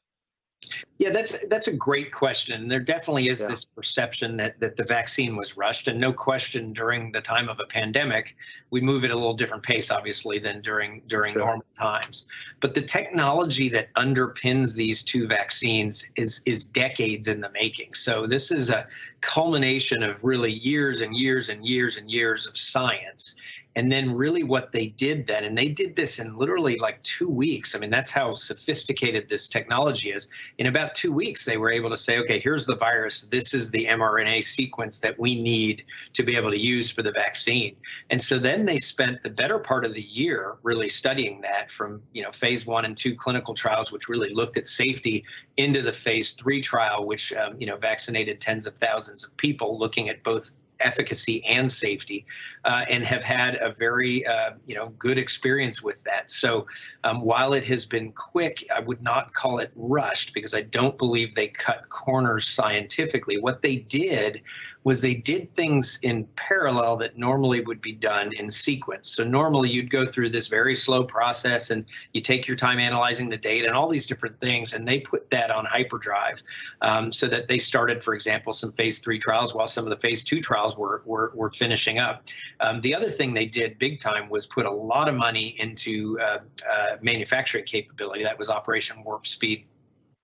[0.97, 2.69] Yeah, that's that's a great question.
[2.69, 3.47] There definitely is yeah.
[3.47, 7.59] this perception that that the vaccine was rushed, and no question during the time of
[7.59, 8.35] a pandemic,
[8.71, 11.45] we move at a little different pace, obviously, than during during sure.
[11.45, 12.27] normal times.
[12.61, 17.93] But the technology that underpins these two vaccines is is decades in the making.
[17.93, 18.87] So this is a
[19.19, 23.35] culmination of really years and years and years and years of science
[23.75, 27.29] and then really what they did then and they did this in literally like two
[27.29, 27.75] weeks.
[27.75, 30.29] I mean that's how sophisticated this technology is.
[30.57, 33.23] In about two weeks they were able to say okay here's the virus.
[33.23, 35.83] This is the mrna sequence that we need
[36.13, 37.75] to be able to use for the vaccine.
[38.09, 42.01] And so then they spent the better part of the year really studying that from
[42.13, 45.23] you know phase one and two clinical trials which really looked at safety
[45.57, 49.77] into the phase three trial which um, you know vaccinated tens of thousands of people
[49.77, 52.25] looking at both efficacy and safety,
[52.63, 56.29] uh, and have had a very uh, you know good experience with that.
[56.29, 56.67] So
[57.03, 60.97] um, while it has been quick, I would not call it rushed because I don't
[60.97, 63.39] believe they cut corners scientifically.
[63.39, 64.41] What they did
[64.85, 69.09] was they did things in parallel that normally would be done in sequence.
[69.09, 73.27] So normally you'd go through this very slow process and you take your time analyzing
[73.27, 76.41] the data and all these different things, and they put that on hyperdrive
[76.83, 79.99] um, so that they started, for example, some phase three trials while some of the
[80.07, 82.23] phase two trials were, were, were finishing up.
[82.59, 86.19] Um, the other thing they did big time was put a lot of money into
[86.21, 86.37] uh,
[86.71, 88.23] uh, manufacturing capability.
[88.23, 89.65] That was Operation Warp Speed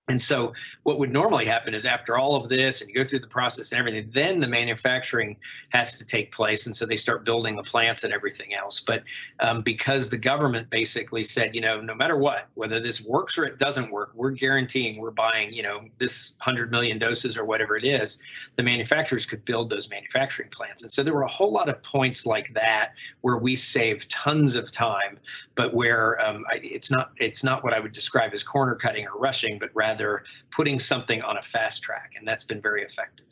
[0.08, 3.20] and so, what would normally happen is after all of this and you go through
[3.20, 5.36] the process and everything, then the manufacturing
[5.68, 6.66] has to take place.
[6.66, 8.80] And so they start building the plants and everything else.
[8.80, 9.04] But
[9.38, 13.44] um, because the government basically said, you know, no matter what, whether this works or
[13.44, 17.76] it doesn't work, we're guaranteeing we're buying, you know, this 100 million doses or whatever
[17.76, 18.18] it is,
[18.56, 20.82] the manufacturers could build those manufacturing plants.
[20.82, 24.56] And so there were a whole lot of points like that where we saved tons
[24.56, 25.20] of time,
[25.54, 29.16] but where um, it's not it's not what I would describe as corner cutting or
[29.16, 33.26] rushing, but rather rather putting something on a fast track, and that's been very effective.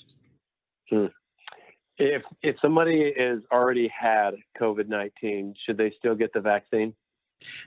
[0.89, 1.07] Hmm.
[1.99, 6.95] If if somebody has already had COVID nineteen, should they still get the vaccine?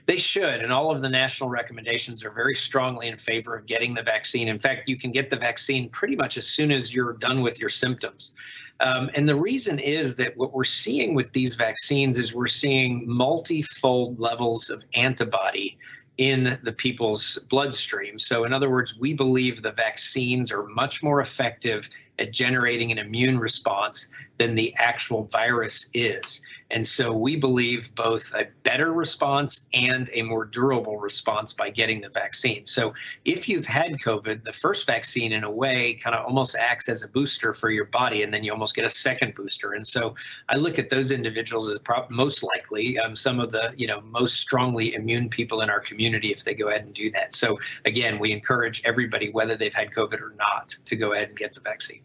[0.06, 3.92] They should, and all of the national recommendations are very strongly in favor of getting
[3.92, 4.46] the vaccine.
[4.46, 7.58] In fact, you can get the vaccine pretty much as soon as you're done with
[7.58, 8.34] your symptoms.
[8.78, 13.02] Um, and the reason is that what we're seeing with these vaccines is we're seeing
[13.04, 15.76] multifold levels of antibody
[16.18, 18.18] in the people's bloodstream.
[18.18, 22.98] So, in other words, we believe the vaccines are much more effective at generating an
[22.98, 26.40] immune response than the actual virus is.
[26.74, 32.00] And so we believe both a better response and a more durable response by getting
[32.00, 32.66] the vaccine.
[32.66, 32.92] So
[33.24, 37.04] if you've had COVID, the first vaccine, in a way, kind of almost acts as
[37.04, 39.74] a booster for your body, and then you almost get a second booster.
[39.74, 40.16] And so
[40.48, 44.00] I look at those individuals as pro- most likely um, some of the you know
[44.00, 47.34] most strongly immune people in our community if they go ahead and do that.
[47.34, 51.38] So again, we encourage everybody, whether they've had COVID or not, to go ahead and
[51.38, 52.02] get the vaccine.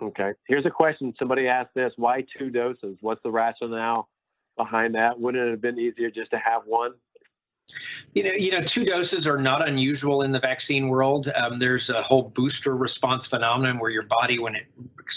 [0.00, 0.32] Okay.
[0.46, 1.14] Here's a question.
[1.18, 2.96] Somebody asked this: Why two doses?
[3.00, 4.08] What's the rationale
[4.56, 5.18] behind that?
[5.18, 6.92] Wouldn't it have been easier just to have one?
[8.14, 11.30] You know, you know, two doses are not unusual in the vaccine world.
[11.34, 14.66] Um, there's a whole booster response phenomenon where your body, when it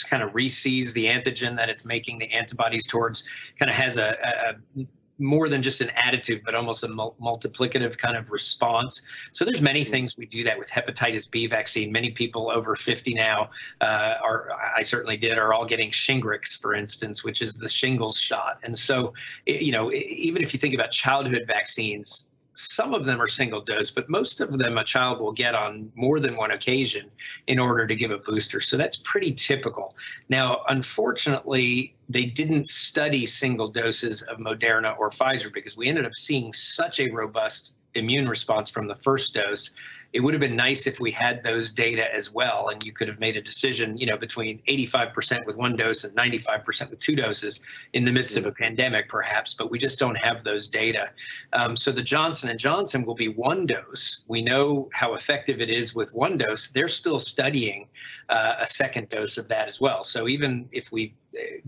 [0.10, 3.24] kind of resees the antigen that it's making the antibodies towards,
[3.60, 4.86] kind of has a, a
[5.20, 9.02] more than just an additive, but almost a multiplicative kind of response.
[9.34, 9.92] So there's many mm-hmm.
[9.92, 11.92] things we do that with hepatitis B vaccine.
[11.92, 13.50] Many people over 50 now
[13.82, 18.20] uh, are, I certainly did, are all getting Shingrix, for instance, which is the shingles
[18.20, 18.60] shot.
[18.64, 19.14] And so,
[19.46, 22.28] you know, even if you think about childhood vaccines,
[22.60, 25.90] some of them are single dose, but most of them a child will get on
[25.96, 27.10] more than one occasion
[27.48, 28.60] in order to give a booster.
[28.60, 29.96] So that's pretty typical.
[30.28, 36.16] Now, unfortunately, they didn't study single doses of Moderna or Pfizer because we ended up
[36.16, 39.72] seeing such a robust immune response from the first dose
[40.12, 43.08] it would have been nice if we had those data as well and you could
[43.08, 47.16] have made a decision you know between 85% with one dose and 95% with two
[47.16, 47.62] doses
[47.94, 51.10] in the midst of a pandemic perhaps but we just don't have those data.
[51.54, 54.24] Um, so the johnson & johnson will be one dose.
[54.28, 56.70] We know how effective it is with one dose.
[56.70, 57.88] They're still studying
[58.30, 60.04] uh, a second dose of that as well.
[60.04, 61.14] So even if we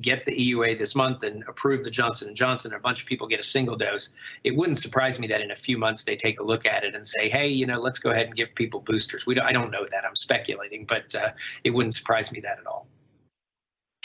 [0.01, 3.27] get the eua this month and approve the johnson & johnson a bunch of people
[3.27, 4.09] get a single dose
[4.43, 6.95] it wouldn't surprise me that in a few months they take a look at it
[6.95, 9.25] and say hey you know let's go ahead and give people boosters.
[9.25, 10.05] We don't, I don't know that.
[10.05, 11.31] I'm speculating, but uh,
[11.63, 12.87] it wouldn't surprise me that at all.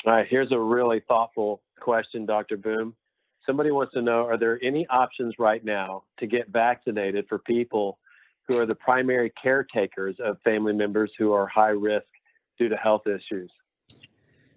[0.05, 0.27] All right.
[0.29, 2.57] Here's a really thoughtful question, Dr.
[2.57, 2.95] Boom.
[3.45, 7.99] Somebody wants to know Are there any options right now to get vaccinated for people
[8.49, 12.07] who are the primary caretakers of family members who are high risk
[12.59, 13.51] due to health issues?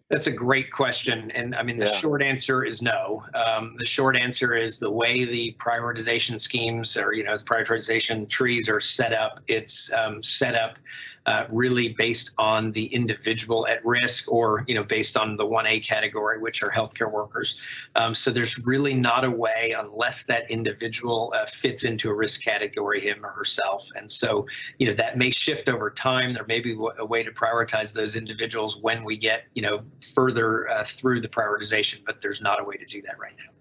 [0.10, 1.30] That's a great question.
[1.32, 1.92] And I mean, the yeah.
[1.92, 3.24] short answer is no.
[3.36, 8.28] Um, the short answer is the way the prioritization schemes or, you know, the prioritization
[8.28, 10.80] trees are set up, it's um, set up
[11.26, 15.86] uh, really based on the individual at risk or you know based on the 1A
[15.86, 17.58] category, which are healthcare workers.
[17.96, 22.42] Um, so there's really not a way unless that individual uh, fits into a risk
[22.42, 23.88] category, him or herself.
[23.96, 24.46] And so
[24.78, 26.34] you know that may shift over time.
[26.34, 30.70] There may be a way to prioritize those individuals when we get you know further
[30.70, 33.54] uh, through the prioritization, but there's not a way to do that right now.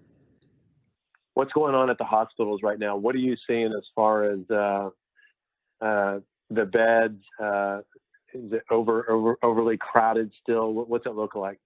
[1.33, 2.97] What's going on at the hospitals right now?
[2.97, 4.89] What are you seeing as far as uh,
[5.81, 7.23] uh, the beds?
[7.41, 7.79] Uh,
[8.33, 10.73] is it over, over overly crowded still?
[10.73, 11.59] What's it look like?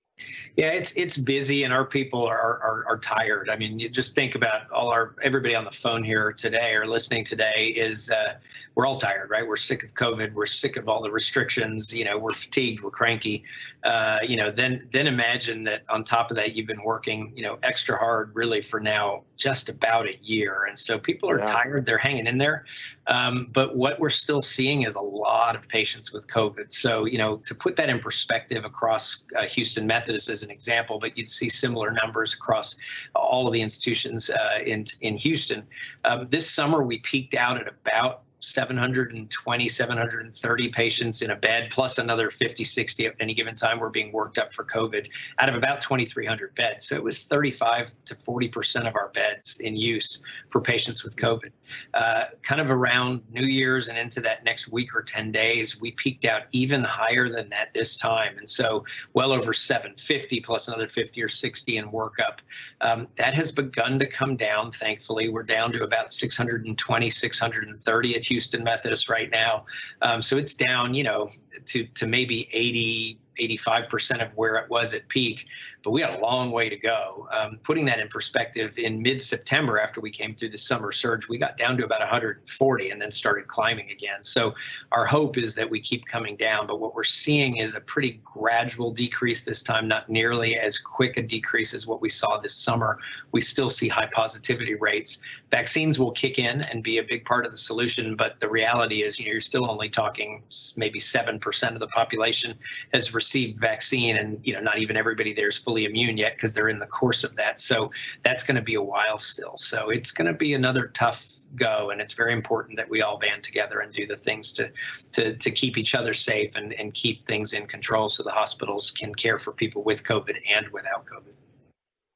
[0.56, 3.50] Yeah, it's it's busy, and our people are, are are tired.
[3.50, 6.86] I mean, you just think about all our everybody on the phone here today or
[6.86, 8.36] listening today is uh,
[8.76, 9.46] we're all tired, right?
[9.46, 10.34] We're sick of COVID.
[10.34, 11.92] We're sick of all the restrictions.
[11.92, 12.84] You know, we're fatigued.
[12.84, 13.44] We're cranky.
[13.84, 17.42] Uh, you know, then then imagine that on top of that, you've been working, you
[17.42, 21.46] know, extra hard really for now just about a year, and so people are yeah.
[21.46, 21.88] tired.
[21.88, 22.66] They're hanging in there.
[23.08, 26.72] Um, but what we're still seeing is a lot of patients with COVID.
[26.72, 30.52] So you know, to put that in perspective across uh, Houston Met Methodist as an
[30.52, 32.76] example, but you'd see similar numbers across
[33.16, 35.64] all of the institutions uh, in in Houston.
[36.04, 41.98] Um, this summer, we peaked out at about 720, 730 patients in a bed, plus
[41.98, 45.08] another 50, 60 at any given time were being worked up for COVID
[45.40, 46.86] out of about 2,300 beds.
[46.86, 51.52] So it was 35 to 40% of our beds in use for patients with COVID.
[51.94, 55.92] Uh, kind of around New Year's and into that next week or 10 days, we
[55.92, 58.38] peaked out even higher than that this time.
[58.38, 62.40] And so well over 750 plus another 50 or 60 in workup.
[62.82, 65.30] Um, that has begun to come down, thankfully.
[65.30, 69.66] We're down to about 620, 630 at Houston Methodist right now.
[70.02, 71.30] Um, so it's down, you know,
[71.66, 75.46] to, to maybe 80, 85% of where it was at peak
[75.84, 77.28] but we had a long way to go.
[77.32, 81.28] Um, putting that in perspective, in mid September, after we came through the summer surge,
[81.28, 84.22] we got down to about 140 and then started climbing again.
[84.22, 84.56] So
[84.92, 88.22] our hope is that we keep coming down, but what we're seeing is a pretty
[88.24, 92.56] gradual decrease this time, not nearly as quick a decrease as what we saw this
[92.56, 93.00] summer.
[93.32, 95.18] We still see high positivity rates.
[95.52, 99.04] Vaccines will kick in and be a big part of the solution, but the reality
[99.04, 100.44] is you know, you're still only talking
[100.78, 102.54] maybe 7% of the population
[102.94, 106.36] has received vaccine, and you know not even everybody there is fully fully immune yet
[106.36, 107.60] because they're in the course of that.
[107.60, 107.92] So
[108.24, 109.58] that's going to be a while still.
[109.58, 113.18] So it's going to be another tough go, and it's very important that we all
[113.18, 114.70] band together and do the things to
[115.14, 118.92] to to keep each other safe and and keep things in control so the hospitals
[118.92, 121.34] can care for people with COVID and without COVID.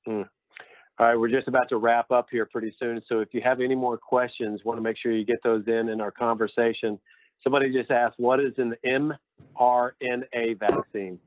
[0.05, 0.21] Hmm.
[0.99, 3.01] All right, we're just about to wrap up here pretty soon.
[3.07, 5.89] So if you have any more questions, want to make sure you get those in
[5.89, 6.99] in our conversation.
[7.43, 11.19] Somebody just asked, what is an mRNA vaccine?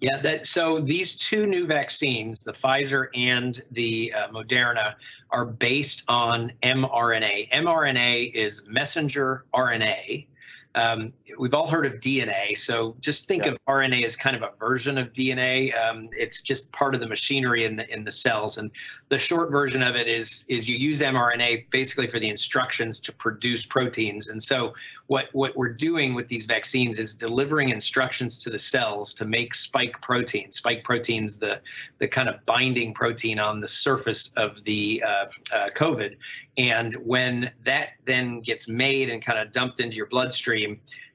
[0.00, 4.94] Yeah, that, so these two new vaccines, the Pfizer and the uh, Moderna,
[5.30, 7.50] are based on mRNA.
[7.50, 10.26] mRNA is messenger RNA,
[10.74, 13.52] um, we've all heard of DNA, so just think yeah.
[13.52, 15.76] of RNA as kind of a version of DNA.
[15.76, 18.70] Um, it's just part of the machinery in the in the cells, and
[19.08, 23.12] the short version of it is is you use mRNA basically for the instructions to
[23.12, 24.28] produce proteins.
[24.28, 24.74] And so
[25.08, 29.54] what what we're doing with these vaccines is delivering instructions to the cells to make
[29.54, 30.56] spike proteins.
[30.56, 31.60] Spike proteins, the
[31.98, 36.16] the kind of binding protein on the surface of the uh, uh, COVID,
[36.56, 40.59] and when that then gets made and kind of dumped into your bloodstream,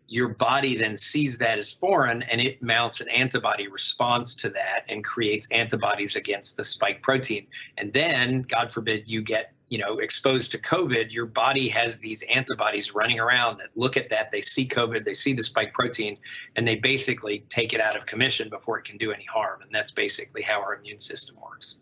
[0.08, 4.86] your body then sees that as foreign and it mounts an antibody response to that
[4.88, 7.48] and creates antibodies against the spike protein.
[7.78, 12.22] And then, God forbid, you get you know exposed to covid your body has these
[12.32, 16.16] antibodies running around that look at that they see covid they see the spike protein
[16.56, 19.74] and they basically take it out of commission before it can do any harm and
[19.74, 21.78] that's basically how our immune system works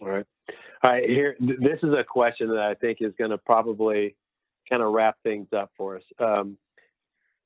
[0.00, 0.26] all right
[0.82, 1.36] all right, here.
[1.40, 4.16] This is a question that I think is going to probably
[4.70, 6.02] kind of wrap things up for us.
[6.18, 6.56] Um,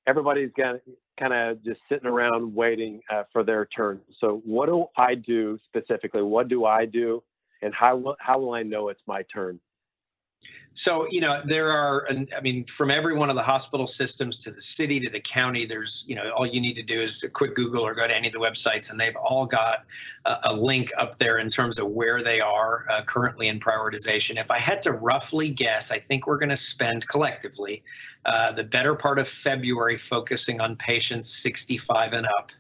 [0.07, 0.77] everybody's got
[1.19, 4.01] kind of just sitting around waiting uh, for their turn.
[4.21, 6.23] So, what do I do specifically?
[6.23, 7.23] What do I do,
[7.63, 9.59] and how how will I know it's my turn?
[10.77, 14.51] So, you know, there are, I mean, from every one of the hospital systems to
[14.51, 17.29] the city to the county, there's, you know, all you need to do is a
[17.29, 19.85] quick Google or go to any of the websites, and they've all got
[20.25, 24.41] a, link up there in terms of where they are uh, currently in prioritization.
[24.41, 27.83] If I had to roughly guess, I think we're going to spend collectively
[28.25, 32.51] uh, the better part of February focusing on patients 65 and up.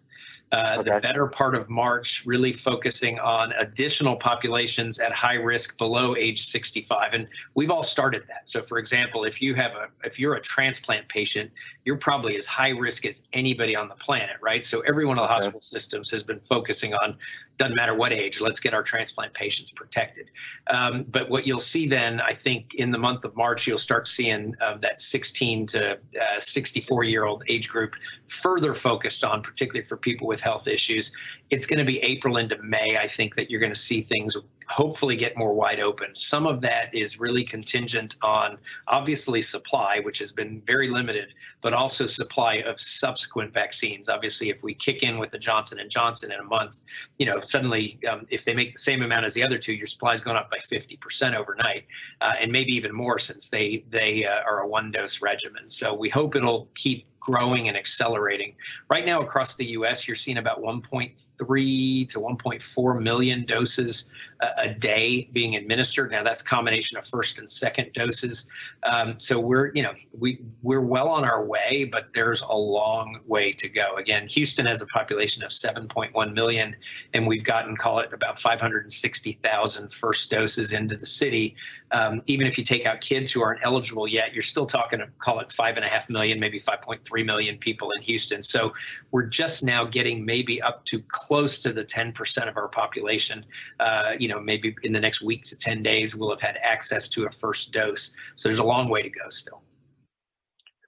[0.54, 0.90] Uh, okay.
[0.90, 6.44] the better part of March, really focusing on additional populations at high risk below age
[6.44, 7.12] 65.
[7.12, 7.26] And
[7.56, 8.48] we've all started that.
[8.48, 11.50] So, for example, if you have a if you're a transplant patient,
[11.84, 14.64] you're probably as high risk as anybody on the planet, right?
[14.64, 15.34] So every one of the okay.
[15.34, 17.16] hospital systems has been focusing on
[17.56, 20.30] doesn't matter what age, let's get our transplant patients protected.
[20.68, 24.08] Um, but what you'll see then, I think, in the month of March, you'll start
[24.08, 27.94] seeing uh, that 16 to uh, 64 year old age group
[28.28, 31.10] further focused on, particularly for people with health issues.
[31.50, 34.36] It's going to be April into May, I think, that you're going to see things
[34.68, 36.14] hopefully get more wide open.
[36.14, 41.72] Some of that is really contingent on obviously supply, which has been very limited, but
[41.72, 44.08] also supply of subsequent vaccines.
[44.08, 46.80] Obviously, if we kick in with the Johnson and Johnson in a month,
[47.18, 49.86] you know, suddenly um, if they make the same amount as the other two, your
[49.86, 51.84] supply is going up by 50% overnight,
[52.20, 55.68] uh, and maybe even more since they they uh, are a one dose regimen.
[55.68, 58.54] So we hope it'll keep growing and accelerating.
[58.90, 64.10] Right now, across the U.S., you're seeing about 1.3 to 1.4 million doses
[64.58, 66.10] a, day being administered.
[66.10, 68.48] Now, that's combination of first and second doses.
[68.82, 73.20] Um, so we're, you know, we we're well on our way, but there's a long
[73.26, 73.96] way to go.
[73.96, 76.76] Again, Houston has a population of 7.1 million,
[77.14, 81.56] and we've gotten, call it, about 560,000 first doses into the city.
[81.92, 85.06] Um, even if you take out kids who aren't eligible yet, you're still talking, to
[85.18, 88.42] call it five and a half million, maybe 5.3 3 million people in Houston.
[88.42, 88.74] So
[89.12, 93.46] we're just now getting maybe up to close to the 10% of our population.
[93.78, 97.06] Uh, you know, maybe in the next week to 10 days, we'll have had access
[97.08, 98.16] to a first dose.
[98.34, 99.62] So there's a long way to go still.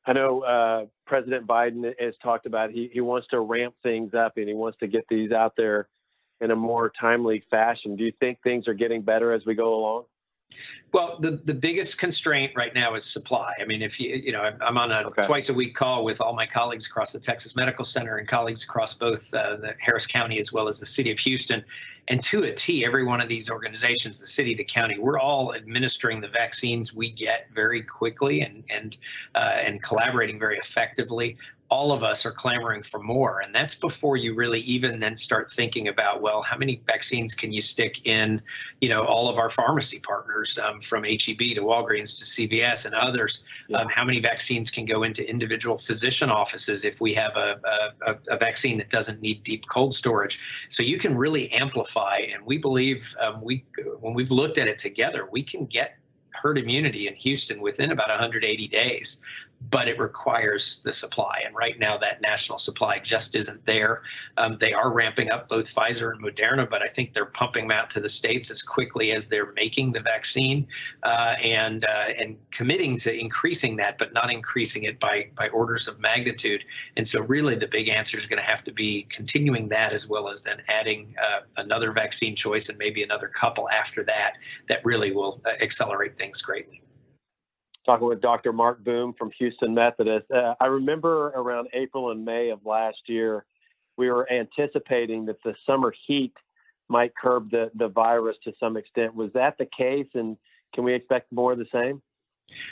[0.04, 4.32] I know uh, President Biden has talked about he, he wants to ramp things up
[4.36, 5.88] and he wants to get these out there
[6.40, 7.94] in a more timely fashion.
[7.94, 10.04] Do you think things are getting better as we go along?
[10.92, 13.52] Well, the, the biggest constraint right now is supply.
[13.60, 15.22] I mean, if you, you know, I'm on a okay.
[15.22, 18.64] twice a week call with all my colleagues across the Texas Medical Center and colleagues
[18.64, 21.62] across both uh, the Harris County as well as the city of Houston.
[22.08, 25.54] And to a T, every one of these organizations, the city, the county, we're all
[25.54, 28.96] administering the vaccines we get very quickly and and
[29.34, 31.36] uh, and collaborating very effectively
[31.68, 33.40] all of us are clamoring for more.
[33.40, 37.52] And that's before you really even then start thinking about, well, how many vaccines can
[37.52, 38.40] you stick in,
[38.80, 42.94] you know, all of our pharmacy partners um, from HEB to Walgreens to CVS and
[42.94, 43.42] others?
[43.68, 43.78] Yeah.
[43.78, 47.60] Um, how many vaccines can go into individual physician offices if we have a,
[48.06, 50.66] a, a, vaccine that doesn't need deep cold storage?
[50.68, 52.18] So you can really amplify.
[52.32, 53.64] And we believe um, we,
[54.00, 55.98] when we've looked at it together, we can get
[56.36, 59.20] herd immunity in Houston within about 180 days.
[59.70, 61.42] But it requires the supply.
[61.44, 64.02] And right now, that national supply just isn't there.
[64.36, 67.76] Um, they are ramping up both Pfizer and Moderna, but I think they're pumping them
[67.76, 70.66] out to the states as quickly as they're making the vaccine
[71.02, 75.88] uh, and uh, and committing to increasing that, but not increasing it by by orders
[75.88, 76.62] of magnitude.
[76.96, 80.06] And so, really, the big answer is going to have to be continuing that as
[80.08, 84.34] well as then adding uh, another vaccine choice and maybe another couple after that.
[84.68, 86.82] That really will uh, accelerate things greatly
[87.86, 88.52] talking with Dr.
[88.52, 90.30] Marc Boom from Houston Methodist.
[90.30, 93.46] Uh, I remember around April and May of last year,
[93.96, 96.34] we were anticipating that the summer heat
[96.88, 99.14] might curb the, the virus to some extent.
[99.14, 100.08] Was that the case?
[100.14, 100.36] And
[100.74, 102.02] can we expect more of the same?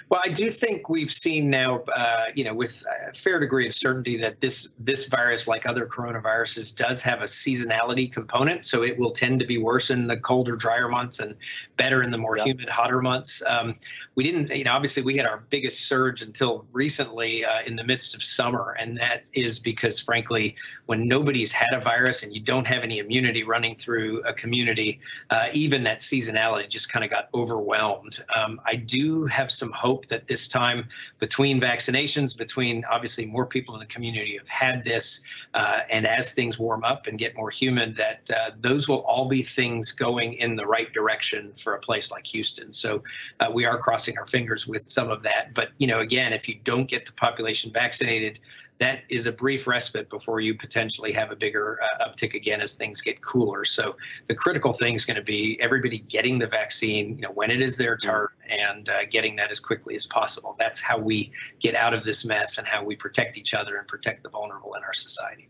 [0.08, 3.74] Well, I do think we've seen now, uh, you know, with a fair degree of
[3.74, 8.64] certainty that this this virus, like other coronaviruses, does have a seasonality component.
[8.64, 11.34] So it will tend to be worse in the colder, drier months and
[11.76, 12.46] better in the more yep.
[12.46, 13.42] humid, hotter months.
[13.46, 13.76] Um,
[14.14, 17.84] we didn't, you know, obviously we had our biggest surge until recently uh, in the
[17.84, 20.54] midst of summer, and that is because, frankly,
[20.86, 25.00] when nobody's had a virus and you don't have any immunity running through a community,
[25.30, 28.22] uh, even that seasonality just kind of got overwhelmed.
[28.34, 30.88] Um, I do have some some hope that this time,
[31.18, 35.22] between vaccinations, between obviously more people in the community have had this,
[35.54, 39.26] uh, and as things warm up and get more humid, that uh, those will all
[39.26, 42.72] be things going in the right direction for a place like Houston.
[42.72, 43.02] So
[43.40, 45.54] uh, we are crossing our fingers with some of that.
[45.54, 48.40] But you know, again, if you don't get the population vaccinated,
[48.78, 52.74] that is a brief respite before you potentially have a bigger uh, uptick again as
[52.74, 53.64] things get cooler.
[53.64, 53.94] So
[54.26, 57.62] the critical thing is going to be everybody getting the vaccine, you know, when it
[57.62, 60.56] is their turn, and uh, getting that as quickly as possible.
[60.58, 63.86] That's how we get out of this mess and how we protect each other and
[63.86, 65.48] protect the vulnerable in our society.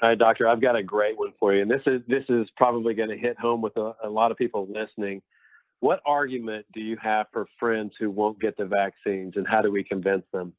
[0.00, 2.48] All right, doctor, I've got a great one for you, and this is this is
[2.56, 5.20] probably going to hit home with a, a lot of people listening.
[5.80, 9.70] What argument do you have for friends who won't get the vaccines, and how do
[9.70, 10.54] we convince them?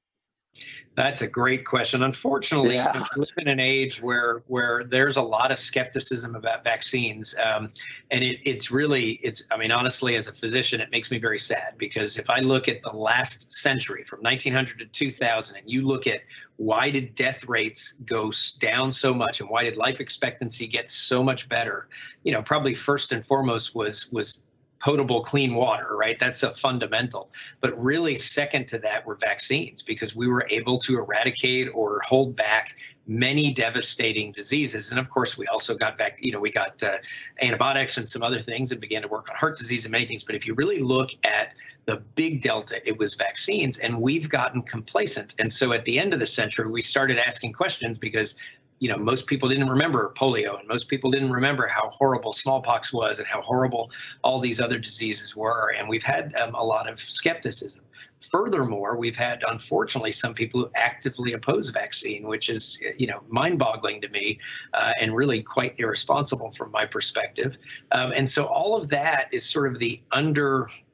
[0.95, 2.04] That's a great question.
[2.04, 3.04] Unfortunately, yeah.
[3.16, 7.72] we live in an age where where there's a lot of skepticism about vaccines, um,
[8.12, 9.43] and it, it's really it's.
[9.50, 12.68] I mean, honestly, as a physician, it makes me very sad because if I look
[12.68, 16.22] at the last century, from 1900 to 2000, and you look at
[16.58, 18.30] why did death rates go
[18.60, 21.88] down so much, and why did life expectancy get so much better,
[22.24, 24.43] you know, probably first and foremost was was
[24.80, 26.18] potable clean water right?
[26.18, 27.32] That's a fundamental.
[27.60, 32.36] But really second to that were vaccines because we were able to eradicate or hold
[32.36, 32.76] back
[33.08, 34.92] many devastating diseases.
[34.92, 36.98] And of course we also got back you know we got uh,
[37.42, 40.24] antibiotics and some other things and began to work on heart disease and many things.
[40.24, 41.54] But if you really look at
[41.86, 45.36] the big delta it was vaccines and we've gotten complacent.
[45.40, 48.36] And so at the end of the century we started asking questions because
[48.80, 52.92] you know, most people didn't remember polio and most people didn't remember how horrible smallpox
[52.92, 53.92] was and how horrible
[54.24, 55.74] all these other diseases were.
[55.78, 57.84] And we've had um, a lot of skepticism.
[58.20, 64.02] Furthermore, we've had, unfortunately, some people who actively oppose vaccine, which is, you know, mind-boggling
[64.02, 64.38] to me
[64.74, 67.58] uh, and really quite irresponsible from my perspective.
[67.94, 70.02] Um, and so all of that is sort of the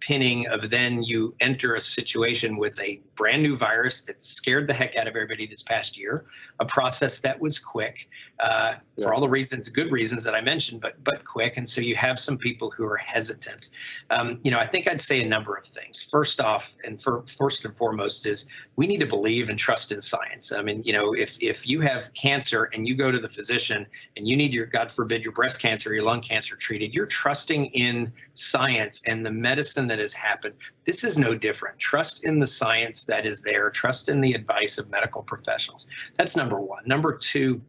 [0.06, 4.74] underpinning of then you enter a situation with a brand new virus that scared the
[4.74, 6.26] heck out of everybody this past year,
[6.60, 8.08] a process that was quick
[8.40, 9.06] uh, yeah.
[9.06, 11.58] for all the reasons, good reasons that I mentioned, but but quick.
[11.58, 13.70] And so you have some people who are hesitant.
[14.10, 16.04] Um, you know, I think I'd say a number of things.
[16.04, 20.02] First off, and for, first and foremost, is we need to believe and trust in
[20.02, 20.52] science.
[20.52, 23.86] I mean, you know, if if you have cancer and you go to the physician
[24.18, 27.06] and you need your God forbid your breast cancer or your lung cancer treated, you're
[27.06, 30.56] trusting in science and the medicine that has happened.
[30.86, 31.80] This is no different.
[31.80, 33.70] Trust in the science that is there.
[33.70, 35.88] Trust in the advice of medical professionals.
[36.18, 36.84] That's number one.
[36.86, 37.62] Number two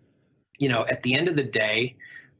[0.59, 1.97] you know, at the end of the day,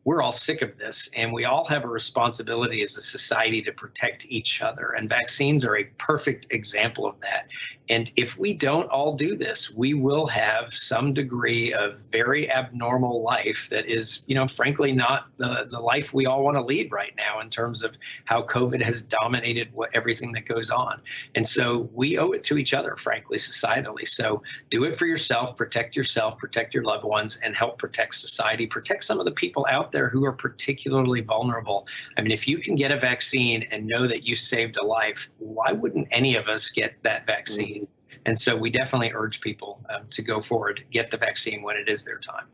[0.07, 3.73] we're all sick of this, and we all have a responsibility as a society to
[3.73, 4.95] protect each other.
[4.97, 7.49] And vaccines are a perfect example of that.
[7.89, 13.23] And if we don't all do this, we will have some degree of very abnormal
[13.23, 16.91] life that is, you know, frankly, not the, the life we all want to lead
[16.93, 21.01] right now in terms of how COVID has dominated what, everything that goes on.
[21.35, 24.07] And so we owe it to each other, frankly, societally.
[24.07, 28.67] So do it for yourself, protect yourself, protect your loved ones, and help protect society,
[28.67, 31.87] protect some of the people out there who are particularly vulnerable.
[32.17, 35.31] I mean, if you can get a vaccine and know that you saved a life,
[35.39, 37.89] why wouldn't any of us get that vaccine?
[38.27, 41.89] And so we definitely urge people um, to go forward, get the vaccine when it
[41.89, 42.47] is their time.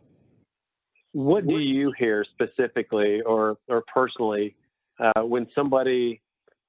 [1.12, 4.56] What do you hear specifically or, or personally
[4.98, 6.22] uh, when somebody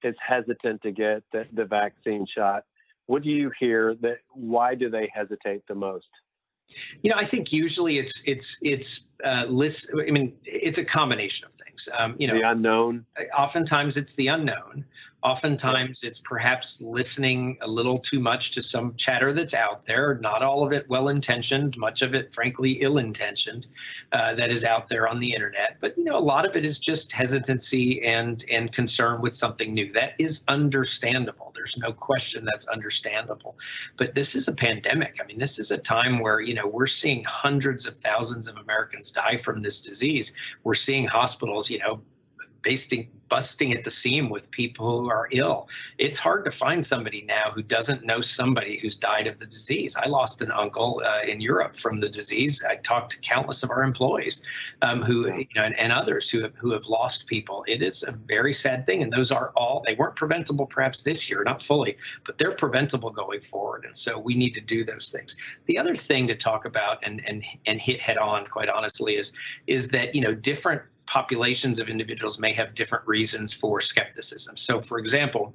[0.04, 2.64] is hesitant to get the, the vaccine shot?
[3.06, 6.08] What do you hear that why do they hesitate the most?
[7.02, 9.92] You know, I think usually it's it's it's uh, list.
[9.94, 11.90] I mean, it's a combination of things.
[11.98, 13.06] Um, you know, the unknown.
[13.36, 14.86] Oftentimes, it's the unknown
[15.24, 20.44] Oftentimes, it's perhaps listening a little too much to some chatter that's out there, not
[20.44, 23.68] all of it well intentioned, much of it, frankly, ill intentioned,
[24.12, 25.78] uh, that is out there on the internet.
[25.80, 29.74] But, you know, a lot of it is just hesitancy and, and concern with something
[29.74, 29.94] new.
[29.94, 31.54] That is understandable.
[31.56, 33.58] There's no question that's understandable.
[33.96, 35.20] But this is a pandemic.
[35.22, 38.58] I mean, this is a time where, you know, we're seeing hundreds of thousands of
[38.58, 40.34] Americans die from this disease.
[40.64, 42.02] We're seeing hospitals, you know,
[42.64, 45.68] basting, busting at the seam with people who are ill.
[45.98, 49.96] It's hard to find somebody now who doesn't know somebody who's died of the disease.
[49.96, 52.64] I lost an uncle uh, in Europe from the disease.
[52.68, 54.42] I talked to countless of our employees
[54.82, 57.64] um, who, you know, and, and, others who have, who have lost people.
[57.68, 59.04] It is a very sad thing.
[59.04, 63.12] And those are all, they weren't preventable perhaps this year, not fully, but they're preventable
[63.12, 63.86] going forward.
[63.86, 65.36] And so we need to do those things.
[65.66, 69.34] The other thing to talk about and, and, and hit head on, quite honestly, is,
[69.68, 74.58] is that, you know, different populations of individuals may have different reasons for skepticism.
[74.58, 75.54] So, for example,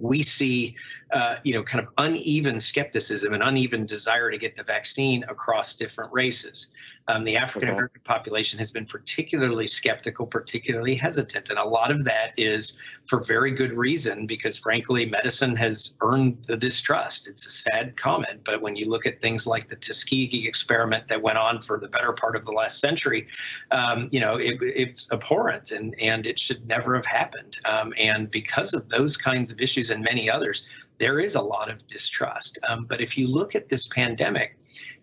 [0.00, 0.76] we see,
[1.14, 5.74] uh, you know, kind of uneven skepticism and uneven desire to get the vaccine across
[5.74, 6.72] different races.
[7.06, 8.14] Um, the African American okay.
[8.14, 11.50] population has been particularly skeptical, particularly hesitant.
[11.50, 16.42] And a lot of that is for very good reason, because frankly, medicine has earned
[16.48, 17.28] the distrust.
[17.28, 21.20] It's a sad comment, but when you look at things like the Tuskegee experiment that
[21.20, 23.28] went on for the better part of the last century,
[23.70, 27.58] um, you know, it, it's abhorrent and, and it should never have happened.
[27.66, 30.66] Um, and because of those kinds of issues and many others,
[31.04, 32.58] there is a lot of distrust.
[32.66, 34.56] Um, but if you look at this pandemic,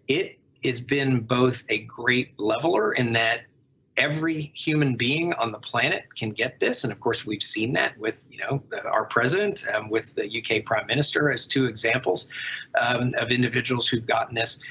[0.08, 3.41] it has been both a great leveler in that
[3.97, 7.95] every human being on the planet can get this and of course we've seen that
[7.97, 12.30] with you know our president um, with the uk prime minister as two examples
[12.80, 14.62] um, of individuals who've gotten this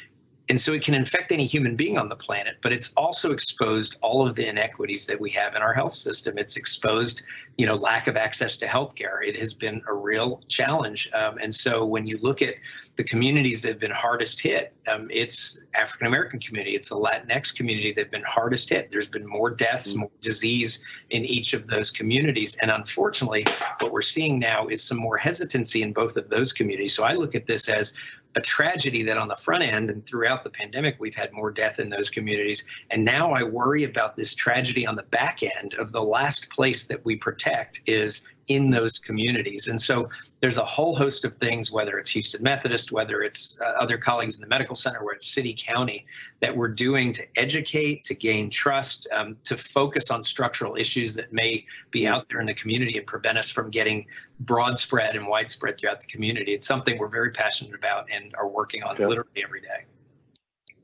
[0.50, 3.96] and so it can infect any human being on the planet, but it's also exposed
[4.02, 6.36] all of the inequities that we have in our health system.
[6.38, 7.22] It's exposed,
[7.56, 9.24] you know, lack of access to healthcare.
[9.24, 11.08] It has been a real challenge.
[11.14, 12.54] Um, and so when you look at
[12.96, 17.54] the communities that have been hardest hit, um, it's African American community, it's the Latinx
[17.54, 18.90] community that have been hardest hit.
[18.90, 22.56] There's been more deaths, more disease in each of those communities.
[22.60, 23.44] And unfortunately,
[23.78, 26.92] what we're seeing now is some more hesitancy in both of those communities.
[26.92, 27.94] So I look at this as
[28.36, 31.80] a tragedy that on the front end and throughout the pandemic, we've had more death
[31.80, 32.64] in those communities.
[32.90, 36.84] And now I worry about this tragedy on the back end of the last place
[36.86, 39.68] that we protect is in those communities.
[39.68, 40.08] And so
[40.40, 44.34] there's a whole host of things, whether it's Houston Methodist, whether it's uh, other colleagues
[44.34, 46.04] in the medical center, whether it's city, county,
[46.40, 51.32] that we're doing to educate, to gain trust, um, to focus on structural issues that
[51.32, 54.04] may be out there in the community and prevent us from getting
[54.40, 56.52] broad spread and widespread throughout the community.
[56.52, 59.84] It's something we're very passionate about and are working on literally every day.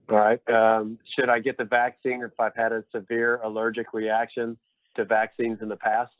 [0.08, 0.40] All right.
[0.48, 4.56] Um, should I get the vaccine if I've had a severe allergic reaction
[4.94, 6.12] to vaccines in the past?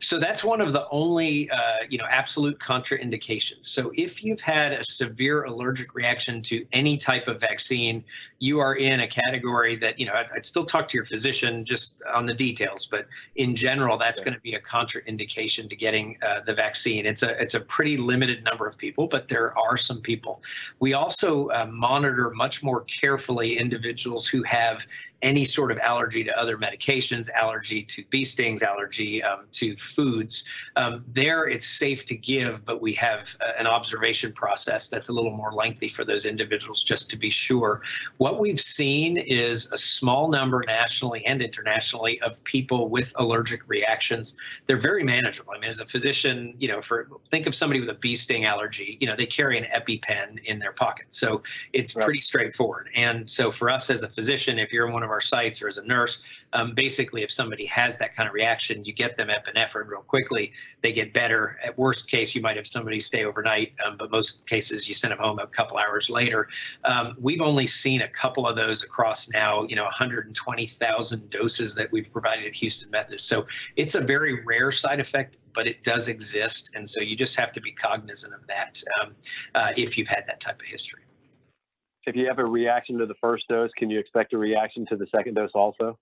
[0.00, 3.64] So that's one of the only, uh, you know, absolute contraindications.
[3.66, 8.04] So if you've had a severe allergic reaction to any type of vaccine,
[8.40, 11.64] you are in a category that, you know, I'd, I'd still talk to your physician
[11.64, 13.06] just on the details, but
[13.36, 17.06] in general, that's going to be a contraindication to getting uh, the vaccine.
[17.06, 20.42] It's a it's a pretty limited number of people, but there are some people.
[20.80, 24.84] We also uh, monitor much more carefully individuals who have
[25.22, 30.44] any sort of allergy to other medications, allergy to bee stings, allergy um, to foods.
[30.76, 35.12] Um, there, it's safe to give, but we have uh, an observation process that's a
[35.12, 37.82] little more lengthy for those individuals just to be sure.
[38.18, 44.36] What we've seen is a small number nationally and internationally of people with allergic reactions.
[44.66, 45.52] They're very manageable.
[45.54, 48.44] I mean, as a physician, you know, for think of somebody with a bee sting
[48.44, 51.06] allergy, you know, they carry an EpiPen in their pocket.
[51.10, 51.42] So
[51.72, 52.04] it's right.
[52.04, 52.88] pretty straightforward.
[52.94, 55.68] And so for us as a physician, if you're in one of our sites or
[55.68, 59.28] as a nurse, um, basically, if somebody has that kind of reaction, you get them
[59.28, 60.52] epinephrine real quickly.
[60.82, 61.58] They get better.
[61.64, 65.12] At worst case, you might have somebody stay overnight, um, but most cases you send
[65.12, 66.48] them home a couple hours later.
[66.84, 71.90] Um, we've only seen a couple of those across now, you know, 120,000 doses that
[71.90, 73.28] we've provided at Houston Methodist.
[73.28, 73.46] So
[73.76, 77.52] it's a very rare side effect, but it does exist, and so you just have
[77.52, 79.14] to be cognizant of that um,
[79.54, 81.02] uh, if you've had that type of history
[82.06, 84.96] if you have a reaction to the first dose, can you expect a reaction to
[84.96, 85.98] the second dose also?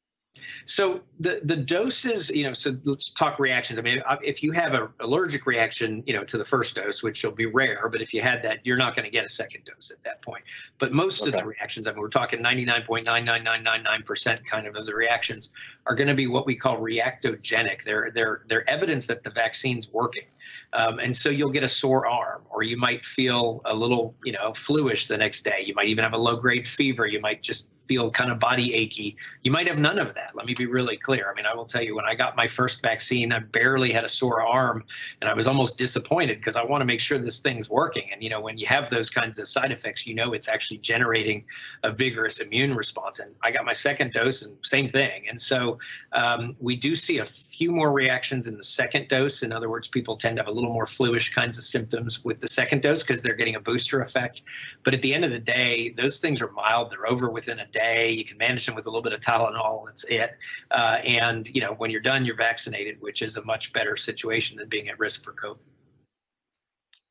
[0.65, 3.81] So the the doses, you know, so let's talk reactions.
[3.81, 7.03] I mean, uh, if you have an allergic reaction, you know, to the first dose,
[7.03, 9.29] which will be rare, but if you had that, you're not going to get a
[9.29, 10.45] second dose at that point.
[10.79, 11.31] But most okay.
[11.31, 15.53] of the reactions, I mean, we're talking 99.99999% kind of of the reactions
[15.87, 17.83] are going to be what we call reactogenic.
[17.83, 20.27] They're they're they're evidence that the vaccine's working.
[20.73, 24.33] Um, and so you'll get a sore arm, or you might feel a little, you
[24.33, 25.65] know, fluish the next day.
[25.67, 27.07] You might even have a low grade fever.
[27.07, 29.17] You might just feel kind of body achy.
[29.43, 30.31] You might have none of that.
[30.35, 31.29] Let me be really clear.
[31.31, 34.05] I mean, I will tell you, when I got my first vaccine, I barely had
[34.05, 34.85] a sore arm,
[35.21, 38.09] and I was almost disappointed because I want to make sure this thing's working.
[38.13, 40.79] And you know, when you have those kinds of side effects, you know it's actually
[40.79, 41.45] generating
[41.83, 43.19] a vigorous immune response.
[43.19, 45.25] And I got my second dose, and same thing.
[45.29, 45.79] And so
[46.13, 49.43] um, we do see a few more reactions in the second dose.
[49.43, 52.41] In other words, people tend to have a little more fluish kinds of symptoms with
[52.41, 54.43] the second dose because they're getting a booster effect.
[54.83, 56.91] But at the end of the day, those things are mild.
[56.91, 58.11] They're over within a day.
[58.11, 59.87] You can manage them with a little bit of Tylenol.
[59.87, 60.37] That's it.
[60.71, 64.57] Uh, and you know, when you're done, you're vaccinated, which is a much better situation
[64.57, 65.59] than being at risk for COVID.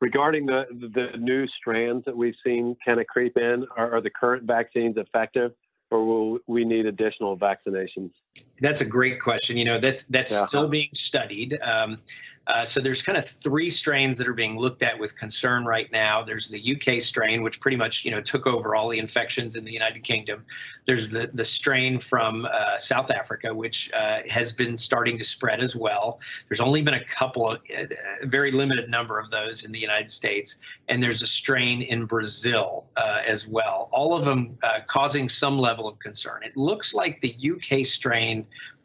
[0.01, 4.09] Regarding the the new strands that we've seen kind of creep in, are, are the
[4.09, 5.51] current vaccines effective?
[5.91, 8.11] or will we need additional vaccinations?
[8.61, 9.57] That's a great question.
[9.57, 10.45] You know, that's that's yeah.
[10.45, 11.59] still being studied.
[11.61, 11.97] Um,
[12.49, 15.91] uh, so there's kind of three strains that are being looked at with concern right
[15.91, 16.23] now.
[16.23, 19.63] There's the UK strain, which pretty much you know took over all the infections in
[19.63, 20.43] the United Kingdom.
[20.87, 25.59] There's the the strain from uh, South Africa, which uh, has been starting to spread
[25.59, 26.19] as well.
[26.47, 27.87] There's only been a couple, of, a uh,
[28.23, 30.57] very limited number of those in the United States,
[30.87, 33.89] and there's a strain in Brazil uh, as well.
[33.91, 36.41] All of them uh, causing some level of concern.
[36.43, 38.28] It looks like the UK strain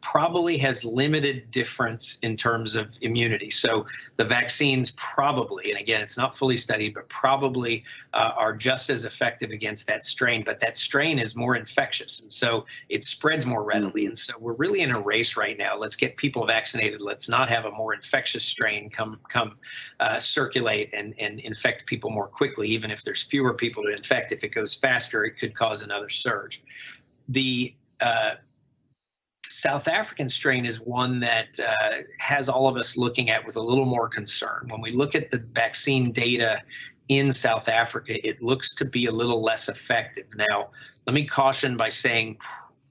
[0.05, 3.49] probably has limited difference in terms of immunity.
[3.49, 3.87] So
[4.17, 7.83] the vaccines probably, and again, it's not fully studied, but probably
[8.13, 10.43] uh, are just as effective against that strain.
[10.45, 14.01] But that strain is more infectious, and so it spreads more readily.
[14.01, 14.09] Mm-hmm.
[14.09, 15.75] And so we're really in a race right now.
[15.75, 17.01] Let's get people vaccinated.
[17.01, 19.57] Let's not have a more infectious strain come come
[19.99, 22.67] uh, circulate and and infect people more quickly.
[22.69, 26.09] Even if there's fewer people to infect, if it goes faster, it could cause another
[26.09, 26.61] surge.
[27.27, 28.35] The uh,
[29.49, 33.61] South African strain is one that uh, has all of us looking at with a
[33.61, 34.67] little more concern.
[34.69, 36.61] When we look at the vaccine data
[37.09, 40.25] in South Africa, it looks to be a little less effective.
[40.35, 40.69] Now,
[41.05, 42.39] let me caution by saying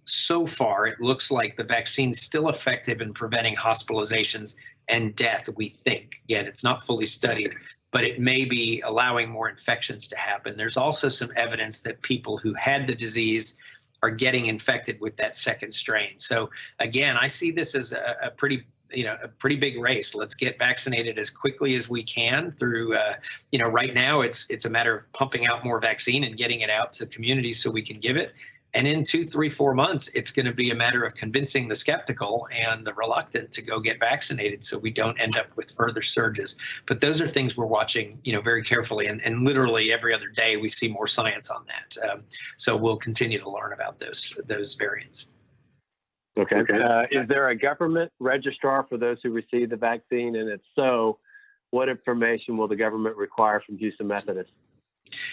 [0.02, 4.54] so far it looks like the vaccine is still effective in preventing hospitalizations
[4.88, 6.16] and death, we think.
[6.24, 7.54] Again, it's not fully studied,
[7.90, 10.56] but it may be allowing more infections to happen.
[10.56, 13.56] There's also some evidence that people who had the disease
[14.04, 16.18] are getting infected with that second strain.
[16.18, 20.14] So again, I see this as a, a pretty you know a pretty big race
[20.14, 23.14] let's get vaccinated as quickly as we can through uh,
[23.50, 26.60] you know right now it's it's a matter of pumping out more vaccine and getting
[26.60, 28.34] it out to communities so we can give it
[28.74, 31.76] and in two, three, four months, it's going to be a matter of convincing the
[31.76, 36.02] skeptical and the reluctant to go get vaccinated so we don't end up with further
[36.02, 36.56] surges.
[36.86, 39.06] But those are things we're watching, you know, very carefully.
[39.06, 42.10] And, and literally every other day we see more science on that.
[42.10, 42.18] Um,
[42.56, 45.26] so we'll continue to learn about those, those variants.
[46.36, 46.60] Okay.
[46.60, 50.34] Uh, is there a government registrar for those who receive the vaccine?
[50.34, 51.18] And if so,
[51.70, 54.50] what information will the government require from Houston Methodist?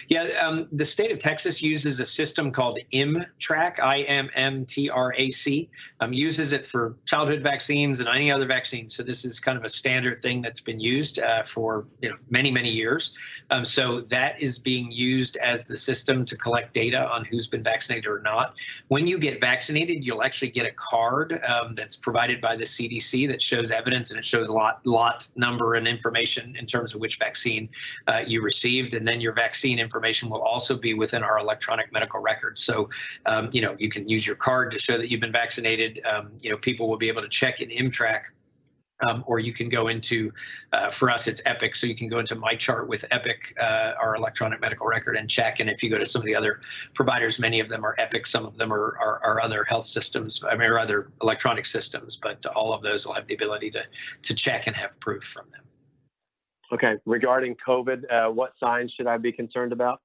[0.08, 5.70] Yeah, um, the state of Texas uses a system called ImmTrac, I-M-M-T-R-A-C,
[6.00, 8.94] um, uses it for childhood vaccines and any other vaccines.
[8.94, 12.16] So this is kind of a standard thing that's been used uh, for you know
[12.30, 13.16] many many years.
[13.50, 17.62] Um, so that is being used as the system to collect data on who's been
[17.62, 18.54] vaccinated or not.
[18.88, 23.28] When you get vaccinated, you'll actually get a card um, that's provided by the CDC
[23.28, 27.00] that shows evidence and it shows a lot lot number and information in terms of
[27.00, 27.68] which vaccine
[28.08, 31.92] uh, you received, and then your vaccine vaccine information will also be within our electronic
[31.92, 32.62] medical records.
[32.62, 32.90] So,
[33.26, 36.00] um, you know, you can use your card to show that you've been vaccinated.
[36.04, 38.32] Um, you know, people will be able to check in ImmTrac
[39.08, 40.32] um, or you can go into,
[40.72, 41.74] uh, for us, it's Epic.
[41.74, 45.58] So you can go into MyChart with Epic, uh, our electronic medical record, and check.
[45.58, 46.60] And if you go to some of the other
[46.94, 50.44] providers, many of them are Epic, some of them are, are, are other health systems,
[50.48, 53.82] I mean, or other electronic systems, but all of those will have the ability to,
[54.22, 55.62] to check and have proof from them.
[56.72, 56.94] Okay.
[57.06, 60.01] Regarding COVID, uh, what signs should I be concerned about?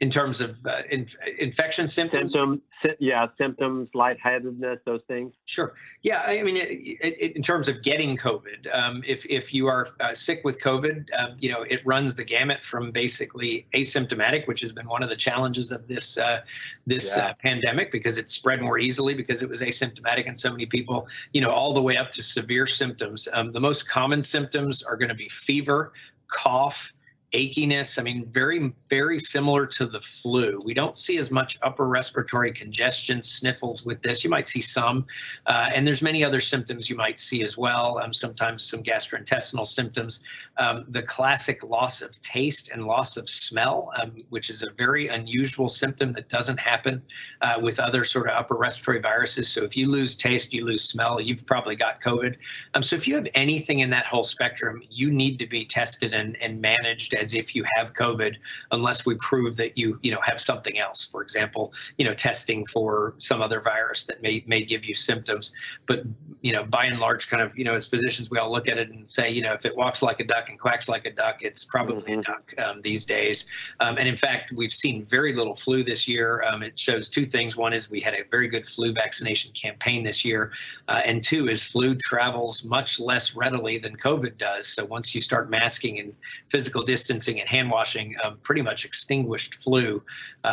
[0.00, 1.06] In terms of uh, in,
[1.38, 2.32] infection symptoms?
[2.32, 2.60] Symptoms,
[2.98, 5.34] yeah, symptoms, lightheadedness, those things.
[5.44, 5.74] Sure.
[6.02, 6.68] Yeah, I mean, it,
[7.00, 11.06] it, in terms of getting COVID, um, if if you are uh, sick with COVID,
[11.18, 15.08] um, you know, it runs the gamut from basically asymptomatic, which has been one of
[15.08, 16.40] the challenges of this uh,
[16.86, 17.26] this yeah.
[17.26, 21.06] Uh, pandemic because it spread more easily because it was asymptomatic in so many people.
[21.32, 23.28] You know, all the way up to severe symptoms.
[23.32, 25.92] Um, the most common symptoms are going to be fever,
[26.28, 26.92] cough
[27.32, 27.98] achiness.
[27.98, 30.60] I mean, very, very similar to the flu.
[30.64, 34.22] We don't see as much upper respiratory congestion, sniffles with this.
[34.22, 35.06] You might see some,
[35.46, 37.98] uh, and there's many other symptoms you might see as well.
[37.98, 40.22] Um, sometimes some gastrointestinal symptoms.
[40.58, 45.08] Um, the classic loss of taste and loss of smell, um, which is a very
[45.08, 47.02] unusual symptom that doesn't happen
[47.40, 49.48] uh, with other sort of upper respiratory viruses.
[49.48, 52.36] So if you lose taste, you lose smell, you've probably got COVID.
[52.74, 56.12] Um, so if you have anything in that whole spectrum, you need to be tested
[56.12, 58.34] and, and managed as if you have COVID,
[58.72, 61.06] unless we prove that you you know have something else.
[61.06, 65.54] For example, you know testing for some other virus that may may give you symptoms.
[65.86, 66.02] But
[66.42, 68.76] you know by and large, kind of you know as physicians, we all look at
[68.76, 71.12] it and say you know if it walks like a duck and quacks like a
[71.12, 72.20] duck, it's probably mm-hmm.
[72.20, 73.46] a duck um, these days.
[73.80, 76.42] Um, and in fact, we've seen very little flu this year.
[76.42, 77.56] Um, it shows two things.
[77.56, 80.52] One is we had a very good flu vaccination campaign this year,
[80.88, 84.66] uh, and two is flu travels much less readily than COVID does.
[84.66, 86.12] So once you start masking and
[86.48, 90.02] physical distancing and hand washing, um, pretty much extinguished flu
[90.44, 90.46] uh,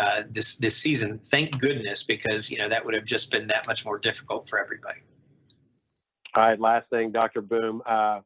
[0.00, 1.18] uh, this this season.
[1.18, 4.58] Thank goodness, because you know that would have just been that much more difficult for
[4.58, 5.00] everybody.
[6.34, 7.40] All right, last thing, Dr.
[7.40, 7.82] Boom.
[7.86, 8.20] Uh,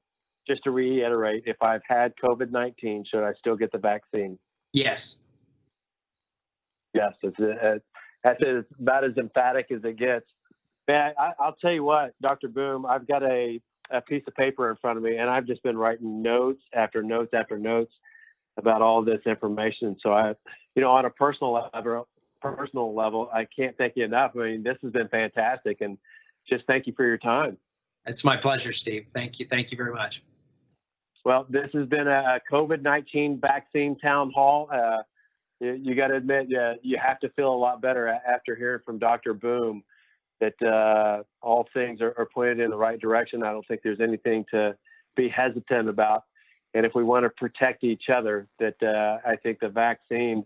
[0.48, 4.38] just to reiterate, if I've had COVID 19, should I still get the vaccine?
[4.72, 5.16] Yes.
[6.92, 7.36] Yes, it's,
[8.24, 8.42] that's
[8.80, 10.26] about as emphatic as it gets.
[10.88, 12.48] Man, I, will tell you what, Dr.
[12.48, 13.60] Boom, I've got a,
[13.90, 17.02] a piece of paper in front of me, and I've just been writing notes after
[17.02, 17.92] notes after notes
[18.56, 19.96] about all this information.
[20.02, 20.34] So I,
[20.74, 22.08] you know, on a personal level,
[22.40, 24.32] personal level, I can't thank you enough.
[24.34, 25.98] I mean, this has been fantastic, and
[26.48, 27.56] just thank you for your time.
[28.06, 29.06] It's my pleasure, Steve.
[29.08, 29.46] Thank you.
[29.46, 30.22] Thank you very much.
[31.24, 34.68] Well, this has been a COVID 19 vaccine town hall.
[34.72, 35.02] Uh,
[35.60, 38.80] you, you got to admit, yeah, you have to feel a lot better after hearing
[38.84, 39.34] from Dr.
[39.34, 39.82] Boom
[40.40, 43.42] that uh, all things are, are, pointed in the right direction.
[43.42, 44.74] I don't think there's anything to
[45.16, 46.24] be hesitant about.
[46.74, 50.44] And if we want to protect each other, that uh, I think the vaccine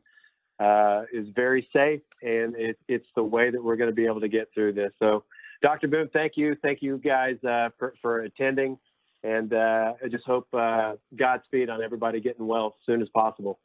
[0.58, 4.20] uh, is very safe and it, it's the way that we're going to be able
[4.20, 4.92] to get through this.
[4.98, 5.24] So,
[5.62, 5.88] Dr.
[5.88, 6.56] Boom, thank you.
[6.62, 8.78] Thank you guys uh, for, for attending.
[9.22, 13.58] And uh, I just hope uh, Godspeed on everybody getting well as soon as possible.